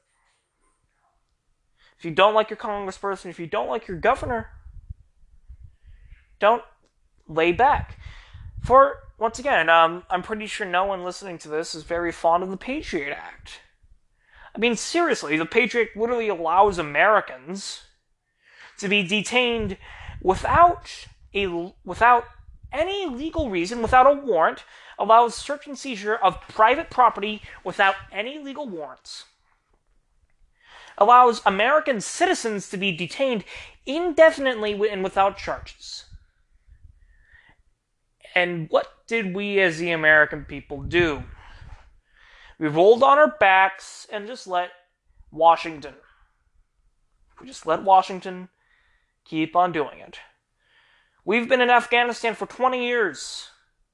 if 1.98 2.04
you 2.04 2.10
don't 2.10 2.34
like 2.34 2.50
your 2.50 2.56
congressperson, 2.56 3.26
if 3.26 3.38
you 3.38 3.46
don't 3.46 3.68
like 3.68 3.88
your 3.88 3.98
governor, 3.98 4.48
don't 6.38 6.62
lay 7.28 7.52
back. 7.52 7.98
For 8.62 8.98
once 9.18 9.38
again, 9.38 9.68
um, 9.68 10.04
I'm 10.10 10.22
pretty 10.22 10.46
sure 10.46 10.66
no 10.66 10.84
one 10.84 11.04
listening 11.04 11.38
to 11.38 11.48
this 11.48 11.74
is 11.74 11.82
very 11.82 12.12
fond 12.12 12.42
of 12.42 12.50
the 12.50 12.56
Patriot 12.56 13.12
Act. 13.12 13.60
I 14.54 14.58
mean, 14.58 14.76
seriously, 14.76 15.36
the 15.36 15.46
Patriot 15.46 15.90
literally 15.94 16.28
allows 16.28 16.78
Americans 16.78 17.82
to 18.78 18.88
be 18.88 19.02
detained 19.02 19.76
without 20.22 21.06
a 21.34 21.72
without 21.84 22.24
any 22.72 23.06
legal 23.06 23.50
reason, 23.50 23.82
without 23.82 24.06
a 24.06 24.12
warrant, 24.12 24.64
allows 24.98 25.34
search 25.34 25.66
and 25.66 25.78
seizure 25.78 26.16
of 26.16 26.40
private 26.42 26.90
property 26.90 27.42
without 27.64 27.94
any 28.12 28.38
legal 28.38 28.68
warrants, 28.68 29.24
allows 30.98 31.42
American 31.46 32.00
citizens 32.00 32.68
to 32.68 32.76
be 32.76 32.92
detained 32.92 33.44
indefinitely 33.86 34.72
and 34.88 35.02
without 35.02 35.38
charges. 35.38 36.04
And 38.34 38.68
what 38.70 38.86
did 39.06 39.34
we 39.34 39.58
as 39.60 39.78
the 39.78 39.90
American 39.90 40.44
people 40.44 40.82
do? 40.82 41.24
We 42.58 42.68
rolled 42.68 43.02
on 43.02 43.18
our 43.18 43.34
backs 43.40 44.06
and 44.12 44.26
just 44.26 44.46
let 44.46 44.70
Washington. 45.32 45.94
We 47.40 47.46
just 47.46 47.66
let 47.66 47.82
Washington 47.82 48.50
keep 49.24 49.56
on 49.56 49.72
doing 49.72 49.98
it. 49.98 50.18
We've 51.30 51.48
been 51.48 51.60
in 51.60 51.70
Afghanistan 51.70 52.34
for 52.34 52.46
20 52.46 52.84
years. 52.84 53.50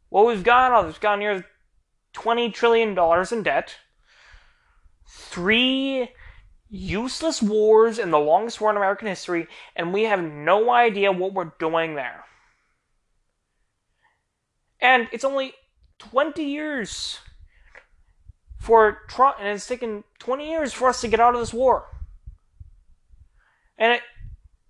What 0.08 0.26
we've 0.26 0.42
got, 0.42 0.72
oh, 0.72 0.86
we've 0.86 0.98
got 0.98 1.18
near 1.18 1.44
$20 2.14 2.50
trillion 2.54 2.98
in 3.30 3.42
debt, 3.42 3.76
three 5.06 6.12
useless 6.70 7.42
wars 7.42 7.98
in 7.98 8.10
the 8.10 8.18
longest 8.18 8.58
war 8.58 8.70
in 8.70 8.78
American 8.78 9.06
history, 9.06 9.48
and 9.76 9.92
we 9.92 10.04
have 10.04 10.22
no 10.22 10.70
idea 10.70 11.12
what 11.12 11.34
we're 11.34 11.52
doing 11.58 11.94
there. 11.94 12.24
And 14.80 15.06
it's 15.12 15.22
only 15.22 15.52
20 15.98 16.42
years 16.42 17.18
for 18.58 19.02
Trump, 19.08 19.36
and 19.40 19.48
it's 19.48 19.66
taken 19.66 20.04
20 20.20 20.48
years 20.48 20.72
for 20.72 20.88
us 20.88 21.02
to 21.02 21.08
get 21.08 21.20
out 21.20 21.34
of 21.34 21.40
this 21.40 21.52
war. 21.52 21.84
And 23.76 23.92
it 23.92 24.00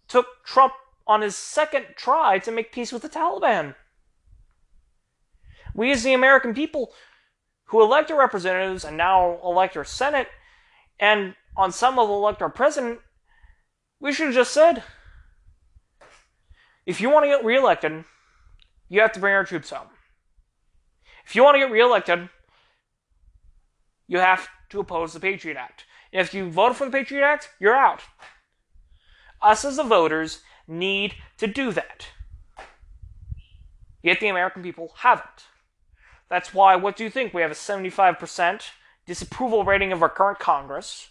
took 0.09 0.27
Trump 0.45 0.73
on 1.07 1.23
his 1.23 1.37
second 1.37 1.87
try 1.97 2.39
to 2.41 2.51
make 2.51 2.73
peace 2.73 2.93
with 2.93 3.03
the 3.03 3.09
Taliban. 3.09 3.75
We, 5.75 5.93
as 5.93 6.03
the 6.03 6.15
American 6.15 6.55
people 6.55 6.93
who 7.67 7.83
elect 7.83 8.11
our 8.11 8.19
representatives 8.19 8.85
and 8.85 8.97
now 8.97 9.39
elect 9.45 9.77
our 9.77 9.85
Senate, 9.85 10.29
and 10.99 11.35
on 11.57 11.73
some 11.73 11.97
level 11.97 12.17
elect 12.17 12.43
our 12.43 12.51
president, 12.51 13.01
we 14.01 14.13
should 14.13 14.27
have 14.27 14.35
just 14.35 14.53
said 14.53 14.83
if 16.87 17.01
you 17.01 17.11
want 17.11 17.25
to 17.25 17.29
get 17.29 17.45
reelected, 17.45 18.05
you 18.89 19.01
have 19.01 19.13
to 19.13 19.21
bring 19.21 19.35
our 19.35 19.45
troops 19.45 19.71
home. 19.71 19.89
If 21.27 21.35
you 21.35 21.43
want 21.43 21.57
to 21.57 21.59
get 21.59 21.73
reelected, 21.73 22.29
you 24.07 24.19
have 24.21 24.49
to 24.71 24.79
oppose 24.79 25.13
the 25.13 25.21
Patriot 25.21 25.57
Act. 25.57 25.85
If 26.13 26.33
you 26.33 26.49
vote 26.49 26.77
for 26.77 26.85
the 26.85 26.93
Patriot 26.93 27.25
Act, 27.25 27.51
you're 27.59 27.75
out. 27.75 28.03
Us 29.43 29.65
as 29.65 29.77
the 29.77 29.83
voters 29.83 30.41
need 30.67 31.15
to 31.39 31.47
do 31.47 31.73
that. 31.73 32.09
Yet 34.03 34.21
the 34.21 34.29
American 34.29 34.63
people 34.63 34.93
haven't. 34.99 35.47
That's 36.29 36.53
why, 36.53 36.77
what 36.77 36.97
do 36.97 37.05
you 37.05 37.11
think? 37.11 37.33
We 37.33 37.43
have 37.43 37.51
a 37.51 37.55
75% 37.55 38.63
disapproval 39.07 39.65
rating 39.65 39.93
of 39.93 40.03
our 40.03 40.09
current 40.09 40.39
Congress, 40.39 41.09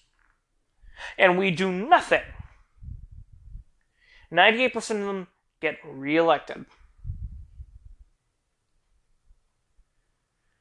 and 1.18 1.38
we 1.38 1.52
do 1.52 1.72
nothing. 1.72 2.22
98% 4.32 4.76
of 5.00 5.06
them 5.06 5.28
get 5.62 5.78
reelected. 5.86 6.66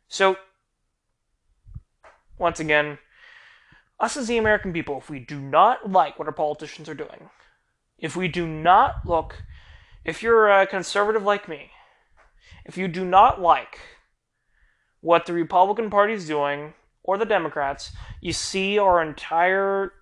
So, 0.09 0.37
once 2.39 2.61
again, 2.61 2.99
us 3.99 4.17
as 4.17 4.29
the 4.29 4.39
American 4.39 4.73
people, 4.73 4.99
if 4.99 5.11
we 5.11 5.19
do 5.19 5.41
not 5.41 5.91
like 5.91 6.19
what 6.19 6.29
our 6.29 6.35
politicians 6.35 6.89
are 6.89 6.95
doing, 6.95 7.31
if 8.05 8.15
we 8.15 8.29
do 8.29 8.47
not 8.47 9.07
look, 9.07 9.45
if 10.05 10.23
you're 10.23 10.51
a 10.51 10.67
conservative 10.67 11.23
like 11.23 11.49
me, 11.49 11.71
if 12.67 12.77
you 12.77 12.87
do 12.87 13.03
not 13.03 13.41
like 13.41 13.79
what 15.01 15.25
the 15.25 15.33
Republican 15.33 15.89
Party 15.89 16.13
is 16.13 16.27
doing 16.27 16.75
or 17.03 17.17
the 17.17 17.25
Democrats, 17.25 17.93
you 18.21 18.35
see 18.35 18.79
our 18.79 19.03
entire 19.03 19.95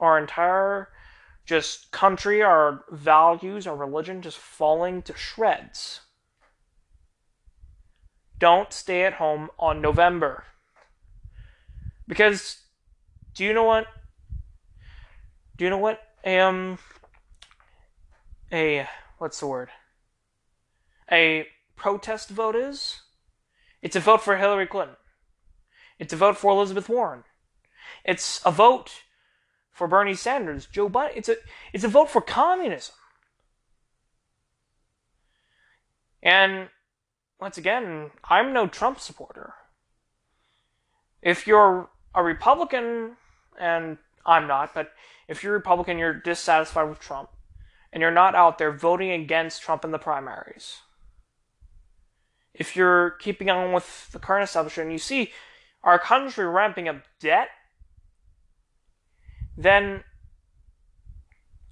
our 0.00 0.18
entire 0.18 0.88
just 1.44 1.90
country, 1.90 2.40
our 2.40 2.82
values, 2.90 3.66
our 3.66 3.76
religion 3.76 4.22
just 4.22 4.38
falling 4.38 5.02
to 5.02 5.14
shreds. 5.14 6.00
Don't 8.38 8.72
stay 8.72 9.04
at 9.04 9.14
home 9.14 9.50
on 9.58 9.82
November. 9.82 10.44
Because 12.08 12.62
do 13.34 13.44
you 13.44 13.52
know 13.52 13.64
what? 13.64 13.86
Do 15.58 15.64
you 15.64 15.68
know 15.68 15.76
what 15.76 16.00
um 16.24 16.78
a 18.52 18.86
what's 19.18 19.40
the 19.40 19.46
word? 19.46 19.70
A 21.10 21.46
protest 21.76 22.30
vote 22.30 22.56
is? 22.56 23.02
It's 23.82 23.96
a 23.96 24.00
vote 24.00 24.22
for 24.22 24.36
Hillary 24.36 24.66
Clinton. 24.66 24.96
It's 25.98 26.12
a 26.12 26.16
vote 26.16 26.36
for 26.36 26.52
Elizabeth 26.52 26.88
Warren. 26.88 27.24
It's 28.04 28.40
a 28.44 28.50
vote 28.50 29.02
for 29.70 29.88
Bernie 29.88 30.14
Sanders, 30.14 30.66
Joe 30.66 30.88
Biden. 30.88 31.12
It's 31.16 31.28
a 31.28 31.36
it's 31.72 31.84
a 31.84 31.88
vote 31.88 32.10
for 32.10 32.20
communism. 32.20 32.94
And 36.22 36.68
once 37.40 37.56
again, 37.56 38.10
I'm 38.24 38.52
no 38.52 38.66
Trump 38.66 39.00
supporter. 39.00 39.54
If 41.22 41.46
you're 41.46 41.88
a 42.14 42.22
Republican, 42.22 43.16
and 43.58 43.98
I'm 44.24 44.46
not, 44.46 44.74
but 44.74 44.92
if 45.28 45.42
you're 45.42 45.52
Republican, 45.52 45.98
you're 45.98 46.14
dissatisfied 46.14 46.88
with 46.88 46.98
Trump, 46.98 47.30
and 47.92 48.00
you're 48.00 48.10
not 48.10 48.34
out 48.34 48.58
there 48.58 48.72
voting 48.72 49.10
against 49.10 49.62
Trump 49.62 49.84
in 49.84 49.90
the 49.90 49.98
primaries. 49.98 50.78
If 52.52 52.76
you're 52.76 53.10
keeping 53.10 53.48
on 53.48 53.72
with 53.72 54.10
the 54.12 54.18
current 54.18 54.44
establishment, 54.44 54.86
and 54.86 54.92
you 54.92 54.98
see 54.98 55.32
our 55.82 55.98
country 55.98 56.46
ramping 56.46 56.88
up 56.88 57.02
debt, 57.20 57.48
then 59.56 60.04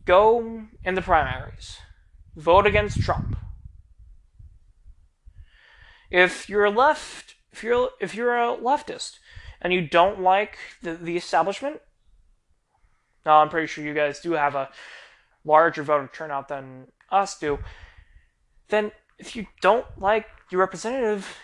go 0.04 0.66
in 0.84 0.94
the 0.94 1.02
primaries. 1.02 1.78
Vote 2.36 2.66
against 2.66 3.00
Trump. 3.00 3.36
If 6.10 6.48
you're 6.48 6.64
a 6.64 6.70
left, 6.70 7.34
if 7.52 7.62
you're 7.62 7.90
if 8.00 8.14
you're 8.14 8.38
a 8.38 8.56
leftist, 8.56 9.18
and 9.60 9.72
you 9.72 9.86
don't 9.86 10.20
like 10.20 10.56
the, 10.80 10.94
the 10.94 11.16
establishment, 11.16 11.80
now 13.28 13.42
I'm 13.42 13.50
pretty 13.50 13.66
sure 13.66 13.84
you 13.84 13.92
guys 13.92 14.20
do 14.20 14.32
have 14.32 14.54
a 14.54 14.70
larger 15.44 15.82
voter 15.82 16.10
turnout 16.10 16.48
than 16.48 16.86
us 17.10 17.38
do, 17.38 17.58
then 18.70 18.90
if 19.18 19.36
you 19.36 19.46
don't 19.60 19.84
like 19.98 20.26
your 20.50 20.60
representative, 20.60 21.36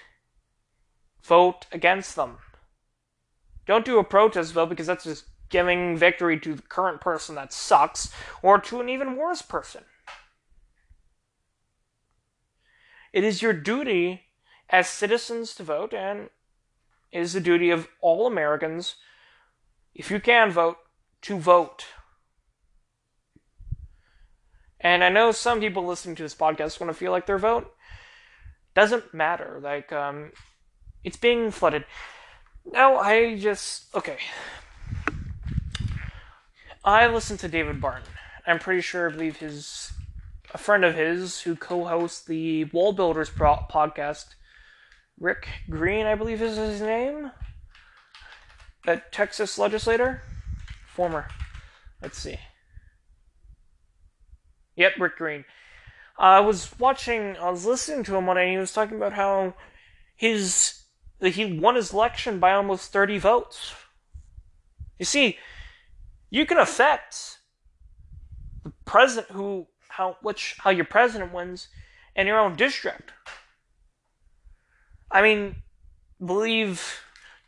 vote 1.22 1.66
against 1.72 2.16
them. 2.16 2.38
Don't 3.66 3.84
do 3.84 3.98
a 3.98 4.04
protest 4.04 4.54
vote 4.54 4.70
because 4.70 4.86
that's 4.86 5.04
just 5.04 5.26
giving 5.50 5.96
victory 5.96 6.40
to 6.40 6.54
the 6.54 6.62
current 6.62 7.02
person 7.02 7.34
that 7.34 7.52
sucks 7.52 8.10
or 8.42 8.58
to 8.58 8.80
an 8.80 8.88
even 8.88 9.16
worse 9.16 9.42
person. 9.42 9.84
It 13.12 13.24
is 13.24 13.42
your 13.42 13.52
duty 13.52 14.22
as 14.70 14.88
citizens 14.88 15.54
to 15.56 15.62
vote 15.62 15.92
and 15.92 16.30
it 17.12 17.20
is 17.20 17.34
the 17.34 17.40
duty 17.40 17.68
of 17.68 17.88
all 18.00 18.26
Americans, 18.26 18.96
if 19.94 20.10
you 20.10 20.18
can 20.18 20.50
vote, 20.50 20.78
to 21.24 21.38
vote. 21.38 21.86
And 24.78 25.02
I 25.02 25.08
know 25.08 25.32
some 25.32 25.60
people 25.60 25.86
listening 25.86 26.14
to 26.16 26.22
this 26.22 26.34
podcast 26.34 26.78
want 26.78 26.90
to 26.90 26.94
feel 26.94 27.12
like 27.12 27.26
their 27.26 27.38
vote 27.38 27.72
doesn't 28.74 29.14
matter. 29.14 29.58
Like, 29.62 29.90
um, 29.90 30.32
it's 31.02 31.16
being 31.16 31.50
flooded. 31.50 31.86
Now, 32.70 32.98
I 32.98 33.38
just. 33.38 33.94
Okay. 33.94 34.18
I 36.84 37.06
listen 37.06 37.38
to 37.38 37.48
David 37.48 37.80
Barton. 37.80 38.12
I'm 38.46 38.58
pretty 38.58 38.82
sure, 38.82 39.08
I 39.08 39.12
believe 39.12 39.38
his. 39.38 39.92
A 40.52 40.58
friend 40.58 40.84
of 40.84 40.94
his 40.94 41.40
who 41.40 41.56
co 41.56 41.84
hosts 41.84 42.22
the 42.24 42.66
WallBuilders 42.66 43.34
pro- 43.34 43.66
podcast 43.70 44.26
Rick 45.18 45.48
Green, 45.70 46.06
I 46.06 46.14
believe 46.14 46.42
is 46.42 46.56
his 46.56 46.80
name. 46.80 47.32
That 48.84 49.10
Texas 49.10 49.58
legislator, 49.58 50.22
former. 50.94 51.26
Let's 52.00 52.18
see. 52.18 52.38
Yep, 54.76 54.92
Rick 54.98 55.16
Green. 55.16 55.44
I 56.18 56.40
was 56.40 56.70
watching, 56.78 57.36
I 57.36 57.50
was 57.50 57.66
listening 57.66 58.04
to 58.04 58.16
him 58.16 58.26
one 58.26 58.36
day, 58.36 58.44
and 58.44 58.52
he 58.52 58.58
was 58.58 58.72
talking 58.72 58.96
about 58.96 59.14
how 59.14 59.54
his 60.16 60.84
he 61.20 61.58
won 61.58 61.76
his 61.76 61.92
election 61.92 62.38
by 62.38 62.52
almost 62.52 62.92
30 62.92 63.18
votes. 63.18 63.74
You 64.98 65.04
see, 65.04 65.38
you 66.30 66.46
can 66.46 66.58
affect 66.58 67.38
the 68.62 68.72
president 68.84 69.32
who 69.32 69.66
how 69.88 70.16
which 70.22 70.56
how 70.58 70.70
your 70.70 70.84
president 70.84 71.32
wins 71.32 71.68
in 72.14 72.26
your 72.26 72.38
own 72.38 72.56
district. 72.56 73.12
I 75.10 75.22
mean, 75.22 75.56
believe 76.24 77.00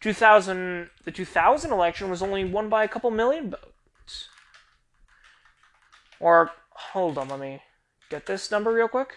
2000 0.07 0.89
the 1.05 1.11
2000 1.11 1.73
election 1.73 2.09
was 2.09 2.23
only 2.23 2.45
won 2.45 2.69
by 2.69 2.85
a 2.85 2.89
couple 2.89 3.11
million 3.11 3.51
votes. 3.51 4.29
Or 6.21 6.53
hold 6.71 7.19
on, 7.19 7.29
let 7.29 7.41
me 7.41 7.61
get 8.09 8.27
this 8.27 8.49
number 8.53 8.73
real 8.73 8.87
quick. 8.87 9.17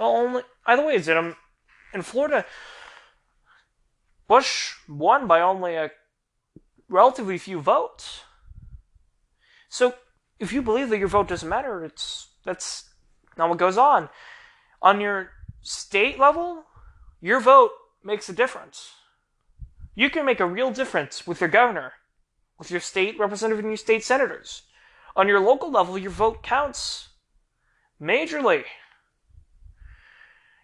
Well, 0.00 0.10
only 0.10 0.42
either 0.66 0.84
way, 0.84 0.96
is 0.96 1.06
it 1.06 1.16
um 1.16 1.36
in 1.94 2.02
Florida? 2.02 2.44
Bush 4.26 4.74
won 4.88 5.28
by 5.28 5.40
only 5.40 5.76
a 5.76 5.92
relatively 6.88 7.38
few 7.38 7.60
votes. 7.60 8.22
So, 9.68 9.94
if 10.40 10.52
you 10.52 10.62
believe 10.62 10.88
that 10.88 10.98
your 10.98 11.06
vote 11.06 11.28
doesn't 11.28 11.48
matter, 11.48 11.84
it's 11.84 12.26
that's 12.44 12.90
not 13.36 13.48
what 13.48 13.58
goes 13.58 13.78
on. 13.78 14.08
On 14.80 15.00
your 15.00 15.30
state 15.62 16.18
level, 16.18 16.64
your 17.20 17.40
vote 17.40 17.72
makes 18.02 18.28
a 18.28 18.32
difference. 18.32 18.92
You 19.94 20.10
can 20.10 20.24
make 20.24 20.40
a 20.40 20.46
real 20.46 20.70
difference 20.70 21.26
with 21.26 21.40
your 21.40 21.50
governor, 21.50 21.94
with 22.58 22.70
your 22.70 22.80
state 22.80 23.18
representative 23.18 23.64
and 23.64 23.70
your 23.70 23.76
state 23.76 24.04
senators. 24.04 24.62
On 25.16 25.26
your 25.26 25.40
local 25.40 25.70
level, 25.70 25.98
your 25.98 26.12
vote 26.12 26.42
counts 26.42 27.08
majorly. 28.00 28.64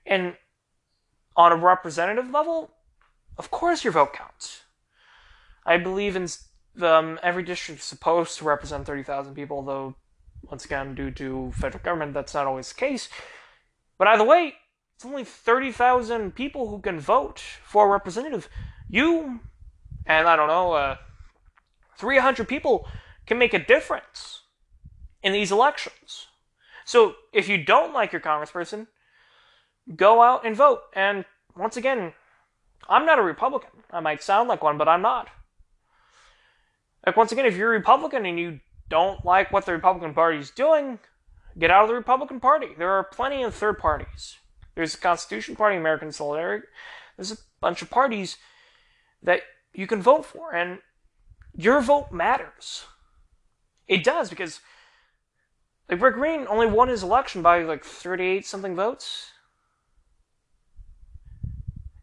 And 0.06 0.36
on 1.36 1.50
a 1.50 1.56
representative 1.56 2.30
level, 2.30 2.70
of 3.36 3.50
course 3.50 3.82
your 3.82 3.92
vote 3.92 4.12
counts. 4.12 4.62
I 5.66 5.78
believe 5.78 6.14
in 6.14 6.28
um, 6.82 7.18
every 7.22 7.42
district 7.42 7.80
is 7.80 7.86
supposed 7.86 8.38
to 8.38 8.44
represent 8.44 8.86
30,000 8.86 9.34
people, 9.34 9.62
though, 9.62 9.96
once 10.48 10.64
again, 10.64 10.94
due 10.94 11.10
to 11.10 11.52
federal 11.56 11.82
government, 11.82 12.14
that's 12.14 12.34
not 12.34 12.46
always 12.46 12.68
the 12.68 12.78
case. 12.78 13.08
But 13.98 14.08
either 14.08 14.24
way, 14.24 14.54
it's 14.96 15.04
only 15.04 15.24
30,000 15.24 16.34
people 16.34 16.68
who 16.68 16.80
can 16.80 17.00
vote 17.00 17.42
for 17.64 17.86
a 17.86 17.90
representative. 17.90 18.48
You, 18.88 19.40
and 20.06 20.28
I 20.28 20.36
don't 20.36 20.48
know, 20.48 20.72
uh, 20.72 20.96
300 21.96 22.48
people 22.48 22.86
can 23.26 23.38
make 23.38 23.54
a 23.54 23.58
difference 23.58 24.42
in 25.22 25.32
these 25.32 25.50
elections. 25.50 26.26
So 26.84 27.14
if 27.32 27.48
you 27.48 27.62
don't 27.62 27.94
like 27.94 28.12
your 28.12 28.20
congressperson, 28.20 28.86
go 29.96 30.22
out 30.22 30.44
and 30.44 30.54
vote. 30.54 30.82
And 30.94 31.24
once 31.56 31.76
again, 31.76 32.12
I'm 32.88 33.06
not 33.06 33.18
a 33.18 33.22
Republican. 33.22 33.70
I 33.90 34.00
might 34.00 34.22
sound 34.22 34.48
like 34.48 34.62
one, 34.62 34.78
but 34.78 34.88
I'm 34.88 35.02
not. 35.02 35.28
Like, 37.06 37.16
once 37.16 37.32
again, 37.32 37.46
if 37.46 37.56
you're 37.56 37.74
a 37.74 37.78
Republican 37.78 38.24
and 38.26 38.38
you 38.38 38.60
don't 38.88 39.24
like 39.24 39.52
what 39.52 39.66
the 39.66 39.72
Republican 39.72 40.14
Party 40.14 40.38
is 40.38 40.50
doing, 40.50 40.98
get 41.58 41.70
out 41.70 41.82
of 41.82 41.88
the 41.88 41.94
Republican 41.94 42.40
Party. 42.40 42.68
There 42.76 42.90
are 42.90 43.04
plenty 43.04 43.42
of 43.42 43.54
third 43.54 43.78
parties. 43.78 44.38
There's 44.74 44.92
the 44.92 44.98
Constitution 44.98 45.56
Party, 45.56 45.76
American 45.76 46.12
Solidarity. 46.12 46.66
There's 47.16 47.32
a 47.32 47.38
bunch 47.60 47.82
of 47.82 47.90
parties 47.90 48.36
that 49.22 49.42
you 49.72 49.86
can 49.86 50.02
vote 50.02 50.24
for, 50.24 50.54
and 50.54 50.80
your 51.56 51.80
vote 51.80 52.10
matters. 52.10 52.84
It 53.86 54.02
does 54.02 54.30
because, 54.30 54.60
like, 55.88 56.00
Rick 56.00 56.14
Green 56.14 56.46
only 56.48 56.66
won 56.66 56.88
his 56.88 57.02
election 57.02 57.42
by 57.42 57.62
like 57.62 57.84
38 57.84 58.46
something 58.46 58.74
votes. 58.74 59.30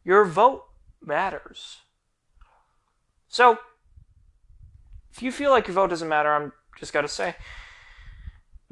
Your 0.03 0.25
vote 0.25 0.65
matters. 1.01 1.77
So, 3.27 3.59
if 5.11 5.21
you 5.21 5.31
feel 5.31 5.51
like 5.51 5.67
your 5.67 5.75
vote 5.75 5.89
doesn't 5.89 6.07
matter, 6.07 6.33
I'm 6.33 6.53
just 6.77 6.93
got 6.93 7.01
to 7.01 7.07
say, 7.07 7.35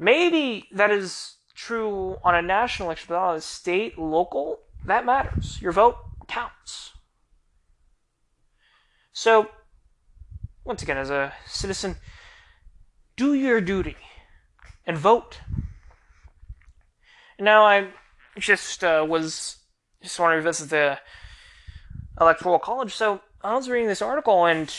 maybe 0.00 0.66
that 0.72 0.90
is 0.90 1.36
true 1.54 2.16
on 2.24 2.34
a 2.34 2.42
national 2.42 2.88
election, 2.88 3.06
but 3.10 3.18
on 3.18 3.36
a 3.36 3.40
state, 3.40 3.98
local, 3.98 4.60
that 4.86 5.04
matters. 5.04 5.60
Your 5.60 5.72
vote 5.72 5.96
counts. 6.26 6.92
So, 9.12 9.50
once 10.64 10.82
again, 10.82 10.96
as 10.96 11.10
a 11.10 11.32
citizen, 11.46 11.96
do 13.16 13.34
your 13.34 13.60
duty 13.60 13.96
and 14.86 14.96
vote. 14.96 15.40
Now, 17.38 17.64
I 17.64 17.88
just 18.38 18.82
uh, 18.82 19.04
was 19.06 19.58
just 20.02 20.18
want 20.18 20.32
to 20.32 20.36
revisit 20.36 20.70
the 20.70 20.98
electoral 22.20 22.58
college. 22.58 22.94
So 22.94 23.20
I 23.42 23.54
was 23.54 23.68
reading 23.68 23.88
this 23.88 24.02
article, 24.02 24.46
and 24.46 24.72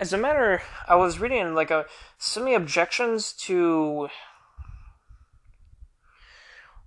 as 0.00 0.14
a 0.14 0.18
matter, 0.18 0.62
I 0.88 0.96
was 0.96 1.20
reading 1.20 1.54
like 1.54 1.70
a 1.70 1.84
objections 2.54 3.34
to 3.44 4.08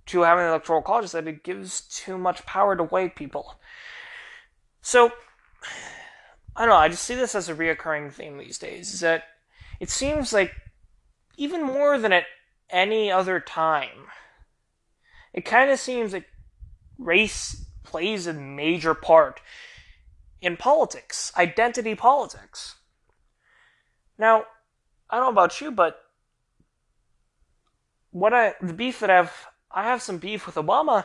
to 0.06 0.20
having 0.22 0.44
an 0.44 0.50
electoral 0.50 0.82
college 0.82 1.12
that 1.12 1.28
it 1.28 1.44
gives 1.44 1.80
too 1.82 2.18
much 2.18 2.44
power 2.44 2.76
to 2.76 2.82
white 2.82 3.14
people. 3.14 3.54
So 4.82 5.12
I 6.56 6.62
don't 6.62 6.70
know. 6.70 6.76
I 6.76 6.88
just 6.88 7.04
see 7.04 7.14
this 7.14 7.36
as 7.36 7.48
a 7.48 7.54
reoccurring 7.54 8.12
theme 8.12 8.36
these 8.36 8.58
days. 8.58 8.92
Is 8.92 9.00
that 9.00 9.22
it 9.78 9.90
seems 9.90 10.32
like 10.32 10.52
even 11.36 11.62
more 11.62 11.98
than 11.98 12.12
at 12.12 12.24
any 12.68 13.12
other 13.12 13.38
time, 13.38 14.08
it 15.32 15.44
kind 15.44 15.70
of 15.70 15.78
seems 15.78 16.12
like 16.12 16.26
race 16.98 17.64
plays 17.84 18.26
a 18.26 18.32
major 18.32 18.92
part 18.92 19.40
in 20.40 20.56
politics, 20.56 21.32
identity 21.36 21.94
politics. 21.94 22.74
Now, 24.18 24.44
I 25.10 25.16
don't 25.16 25.26
know 25.26 25.30
about 25.30 25.60
you, 25.60 25.70
but 25.70 26.00
what 28.10 28.32
I 28.32 28.54
the 28.60 28.72
beef 28.72 29.00
that 29.00 29.10
I've 29.10 29.46
I 29.70 29.84
have 29.84 30.02
some 30.02 30.18
beef 30.18 30.46
with 30.46 30.54
Obama, 30.54 31.04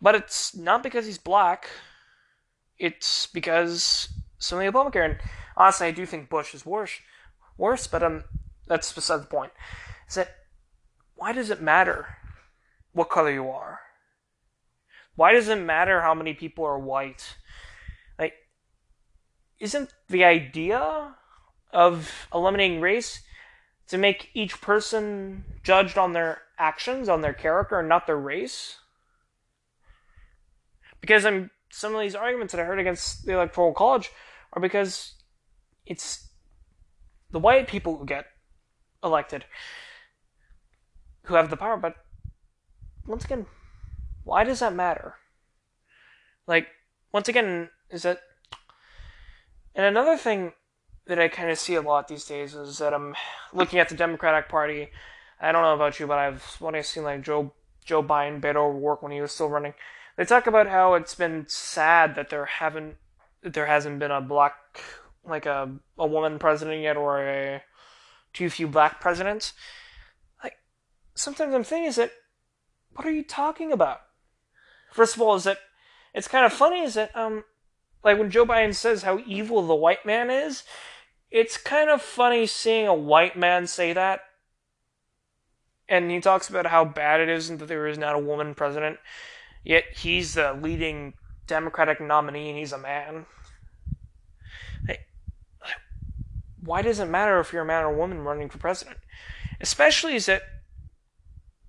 but 0.00 0.14
it's 0.14 0.56
not 0.56 0.82
because 0.82 1.06
he's 1.06 1.18
black. 1.18 1.68
It's 2.78 3.26
because 3.26 4.08
many 4.52 4.70
Obamacare. 4.70 5.04
And 5.04 5.18
honestly, 5.56 5.86
I 5.86 5.90
do 5.90 6.06
think 6.06 6.28
Bush 6.28 6.54
is 6.54 6.66
worse, 6.66 6.92
worse. 7.58 7.86
But 7.86 8.02
um, 8.02 8.24
that's 8.66 8.92
beside 8.92 9.20
the 9.20 9.26
point. 9.26 9.52
Is 10.08 10.14
that 10.14 10.34
why 11.14 11.32
does 11.32 11.50
it 11.50 11.60
matter 11.60 12.16
what 12.92 13.10
color 13.10 13.30
you 13.30 13.48
are? 13.50 13.80
Why 15.16 15.32
does 15.32 15.48
it 15.48 15.56
matter 15.56 16.00
how 16.00 16.14
many 16.14 16.34
people 16.34 16.64
are 16.64 16.78
white? 16.78 17.36
Like, 18.18 18.34
isn't 19.60 19.94
the 20.08 20.24
idea 20.24 21.14
of 21.74 22.28
eliminating 22.32 22.80
race 22.80 23.22
to 23.88 23.98
make 23.98 24.30
each 24.32 24.60
person 24.60 25.44
judged 25.62 25.98
on 25.98 26.12
their 26.12 26.42
actions, 26.58 27.08
on 27.08 27.20
their 27.20 27.34
character, 27.34 27.78
and 27.78 27.88
not 27.88 28.06
their 28.06 28.16
race? 28.16 28.78
Because 31.00 31.26
I'm 31.26 31.50
some 31.70 31.94
of 31.94 32.00
these 32.00 32.14
arguments 32.14 32.52
that 32.52 32.60
I 32.60 32.64
heard 32.64 32.78
against 32.78 33.26
the 33.26 33.34
electoral 33.34 33.74
college 33.74 34.10
are 34.52 34.62
because 34.62 35.14
it's 35.84 36.28
the 37.32 37.40
white 37.40 37.66
people 37.66 37.98
who 37.98 38.06
get 38.06 38.26
elected 39.02 39.44
who 41.24 41.34
have 41.34 41.50
the 41.50 41.56
power, 41.56 41.76
but 41.76 41.96
once 43.06 43.24
again, 43.24 43.46
why 44.24 44.44
does 44.44 44.60
that 44.60 44.74
matter? 44.74 45.14
Like, 46.46 46.68
once 47.12 47.28
again, 47.28 47.70
is 47.90 48.02
that. 48.02 48.20
And 49.74 49.84
another 49.86 50.16
thing 50.16 50.52
that 51.06 51.18
I 51.18 51.28
kind 51.28 51.50
of 51.50 51.58
see 51.58 51.74
a 51.74 51.82
lot 51.82 52.08
these 52.08 52.24
days 52.24 52.54
is 52.54 52.78
that 52.78 52.94
I'm 52.94 53.14
looking 53.52 53.78
at 53.78 53.88
the 53.88 53.94
Democratic 53.94 54.48
Party. 54.48 54.88
I 55.40 55.52
don't 55.52 55.62
know 55.62 55.74
about 55.74 56.00
you, 56.00 56.06
but 56.06 56.18
I've 56.18 56.42
when 56.60 56.74
I've 56.74 56.86
seen 56.86 57.04
like 57.04 57.22
Joe 57.22 57.52
Joe 57.84 58.02
Biden 58.02 58.40
Beto 58.40 58.56
O'Rourke 58.56 59.02
when 59.02 59.12
he 59.12 59.20
was 59.20 59.32
still 59.32 59.48
running, 59.48 59.74
they 60.16 60.24
talk 60.24 60.46
about 60.46 60.68
how 60.68 60.94
it's 60.94 61.14
been 61.14 61.44
sad 61.48 62.14
that 62.14 62.30
there 62.30 62.46
haven't 62.46 62.96
that 63.42 63.52
there 63.52 63.66
hasn't 63.66 63.98
been 63.98 64.10
a 64.10 64.20
black 64.20 64.80
like 65.24 65.46
a 65.46 65.70
a 65.98 66.06
woman 66.06 66.38
president 66.38 66.82
yet 66.82 66.96
or 66.96 67.22
a 67.22 67.62
too 68.32 68.48
few 68.48 68.66
black 68.66 69.00
presidents. 69.00 69.52
Like 70.42 70.56
sometimes 71.14 71.54
I'm 71.54 71.64
thinking 71.64 71.88
is 71.88 71.96
that 71.96 72.12
what 72.94 73.06
are 73.06 73.12
you 73.12 73.24
talking 73.24 73.72
about? 73.72 74.00
First 74.92 75.16
of 75.16 75.22
all, 75.22 75.34
is 75.34 75.44
that 75.44 75.58
it's 76.14 76.28
kind 76.28 76.46
of 76.46 76.52
funny 76.52 76.80
is 76.80 76.94
that 76.94 77.14
um 77.14 77.44
like 78.02 78.18
when 78.18 78.30
Joe 78.30 78.46
Biden 78.46 78.74
says 78.74 79.02
how 79.02 79.20
evil 79.26 79.66
the 79.66 79.74
white 79.74 80.06
man 80.06 80.30
is, 80.30 80.62
it's 81.34 81.56
kind 81.56 81.90
of 81.90 82.00
funny 82.00 82.46
seeing 82.46 82.86
a 82.86 82.94
white 82.94 83.36
man 83.36 83.66
say 83.66 83.92
that. 83.92 84.20
and 85.88 86.10
he 86.10 86.20
talks 86.20 86.48
about 86.48 86.66
how 86.66 86.84
bad 86.84 87.20
it 87.20 87.28
is 87.28 87.50
and 87.50 87.58
that 87.58 87.66
there 87.66 87.88
is 87.88 87.98
not 87.98 88.14
a 88.14 88.20
woman 88.20 88.54
president. 88.54 88.98
Yet 89.64 89.84
he's 89.96 90.34
the 90.34 90.52
leading 90.54 91.14
Democratic 91.48 92.00
nominee, 92.00 92.50
and 92.50 92.58
he's 92.58 92.72
a 92.72 92.78
man. 92.78 93.26
why 96.62 96.80
does 96.80 97.00
it 97.00 97.06
matter 97.06 97.40
if 97.40 97.52
you're 97.52 97.62
a 97.62 97.66
man 97.66 97.82
or 97.82 97.92
a 97.92 97.96
woman 97.96 98.20
running 98.20 98.48
for 98.48 98.58
president? 98.58 98.96
Especially 99.60 100.14
is 100.14 100.26
that, 100.26 100.42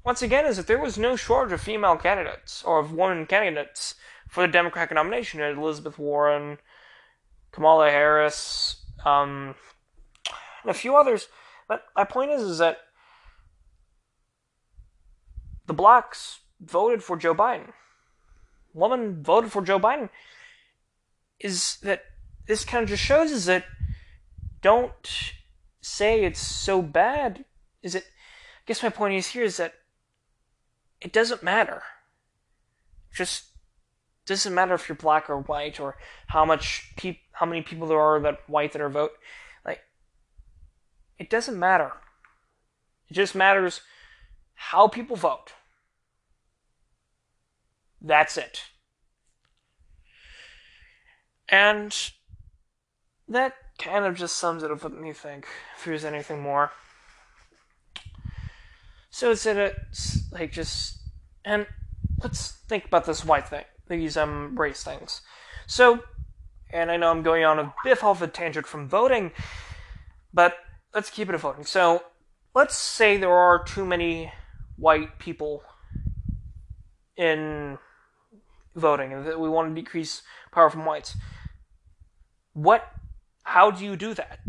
once 0.05 0.21
again, 0.21 0.45
is 0.45 0.57
that 0.57 0.67
there 0.67 0.79
was 0.79 0.97
no 0.97 1.15
shortage 1.15 1.51
of 1.51 1.59
female 1.59 1.97
candidates 1.97 2.63
or 2.63 2.79
of 2.79 2.93
women 2.93 3.25
candidates 3.25 3.95
for 4.29 4.45
the 4.45 4.53
Democratic 4.53 4.93
nomination. 4.93 5.41
Elizabeth 5.41 5.97
Warren, 5.97 6.59
Kamala 7.51 7.89
Harris, 7.89 8.84
um, 9.05 9.55
and 10.61 10.71
a 10.71 10.73
few 10.73 10.95
others. 10.95 11.27
But 11.67 11.83
my 11.95 12.03
point 12.03 12.31
is, 12.31 12.41
is 12.41 12.57
that 12.57 12.77
the 15.67 15.73
blacks 15.73 16.39
voted 16.59 17.03
for 17.03 17.17
Joe 17.17 17.35
Biden. 17.35 17.71
Woman 18.73 19.23
voted 19.23 19.51
for 19.51 19.61
Joe 19.61 19.79
Biden. 19.79 20.09
Is 21.39 21.77
that 21.83 22.03
this 22.47 22.65
kind 22.65 22.83
of 22.83 22.89
just 22.89 23.03
shows 23.03 23.31
is 23.31 23.45
that 23.45 23.65
don't 24.61 25.33
say 25.81 26.23
it's 26.23 26.39
so 26.39 26.81
bad. 26.81 27.45
Is 27.81 27.95
it? 27.95 28.03
I 28.03 28.63
guess 28.65 28.83
my 28.83 28.89
point 28.89 29.15
is 29.15 29.27
here 29.27 29.43
is 29.43 29.57
that 29.57 29.75
it 31.01 31.13
doesn't 31.13 31.43
matter. 31.43 31.83
Just 33.13 33.45
doesn't 34.25 34.53
matter 34.53 34.73
if 34.73 34.89
you're 34.89 34.95
black 34.95 35.29
or 35.29 35.39
white 35.39 35.79
or 35.79 35.97
how 36.27 36.45
much 36.45 36.91
how 37.33 37.45
many 37.45 37.61
people 37.61 37.87
there 37.87 37.99
are 37.99 38.19
that 38.19 38.39
white 38.47 38.71
that 38.73 38.81
are 38.81 38.89
vote. 38.89 39.11
Like 39.65 39.81
it 41.19 41.29
doesn't 41.29 41.59
matter. 41.59 41.91
It 43.09 43.13
just 43.13 43.35
matters 43.35 43.81
how 44.55 44.87
people 44.87 45.15
vote. 45.15 45.53
That's 48.01 48.37
it. 48.37 48.63
And 51.49 51.95
that 53.27 53.53
kind 53.77 54.05
of 54.05 54.15
just 54.15 54.37
sums 54.37 54.63
it 54.63 54.71
up. 54.71 54.83
Let 54.83 54.93
me 54.93 55.13
think 55.13 55.47
if 55.77 55.85
there's 55.85 56.05
anything 56.05 56.41
more. 56.41 56.71
So 59.09 59.31
it's 59.31 59.45
in 59.45 59.57
it 59.57 59.75
like 60.31 60.51
just 60.51 60.99
and 61.43 61.67
let's 62.21 62.51
think 62.67 62.85
about 62.85 63.05
this 63.05 63.23
white 63.23 63.47
thing, 63.47 63.63
these 63.87 64.17
um 64.17 64.57
race 64.57 64.83
things. 64.83 65.21
So, 65.67 66.03
and 66.71 66.91
I 66.91 66.97
know 66.97 67.09
I'm 67.11 67.23
going 67.23 67.43
on 67.43 67.59
a 67.59 67.73
bit 67.83 68.03
off 68.03 68.21
a 68.21 68.27
tangent 68.27 68.67
from 68.67 68.87
voting, 68.87 69.31
but 70.33 70.57
let's 70.93 71.09
keep 71.09 71.29
it 71.29 71.35
a 71.35 71.37
voting. 71.37 71.65
So, 71.65 72.03
let's 72.53 72.75
say 72.75 73.17
there 73.17 73.31
are 73.31 73.63
too 73.63 73.85
many 73.85 74.31
white 74.77 75.19
people 75.19 75.63
in 77.17 77.77
voting, 78.75 79.13
and 79.13 79.25
that 79.25 79.39
we 79.39 79.49
want 79.49 79.73
to 79.73 79.81
decrease 79.81 80.21
power 80.51 80.69
from 80.69 80.85
whites. 80.85 81.15
What 82.53 82.85
how 83.43 83.71
do 83.71 83.83
you 83.85 83.95
do 83.95 84.13
that? 84.15 84.39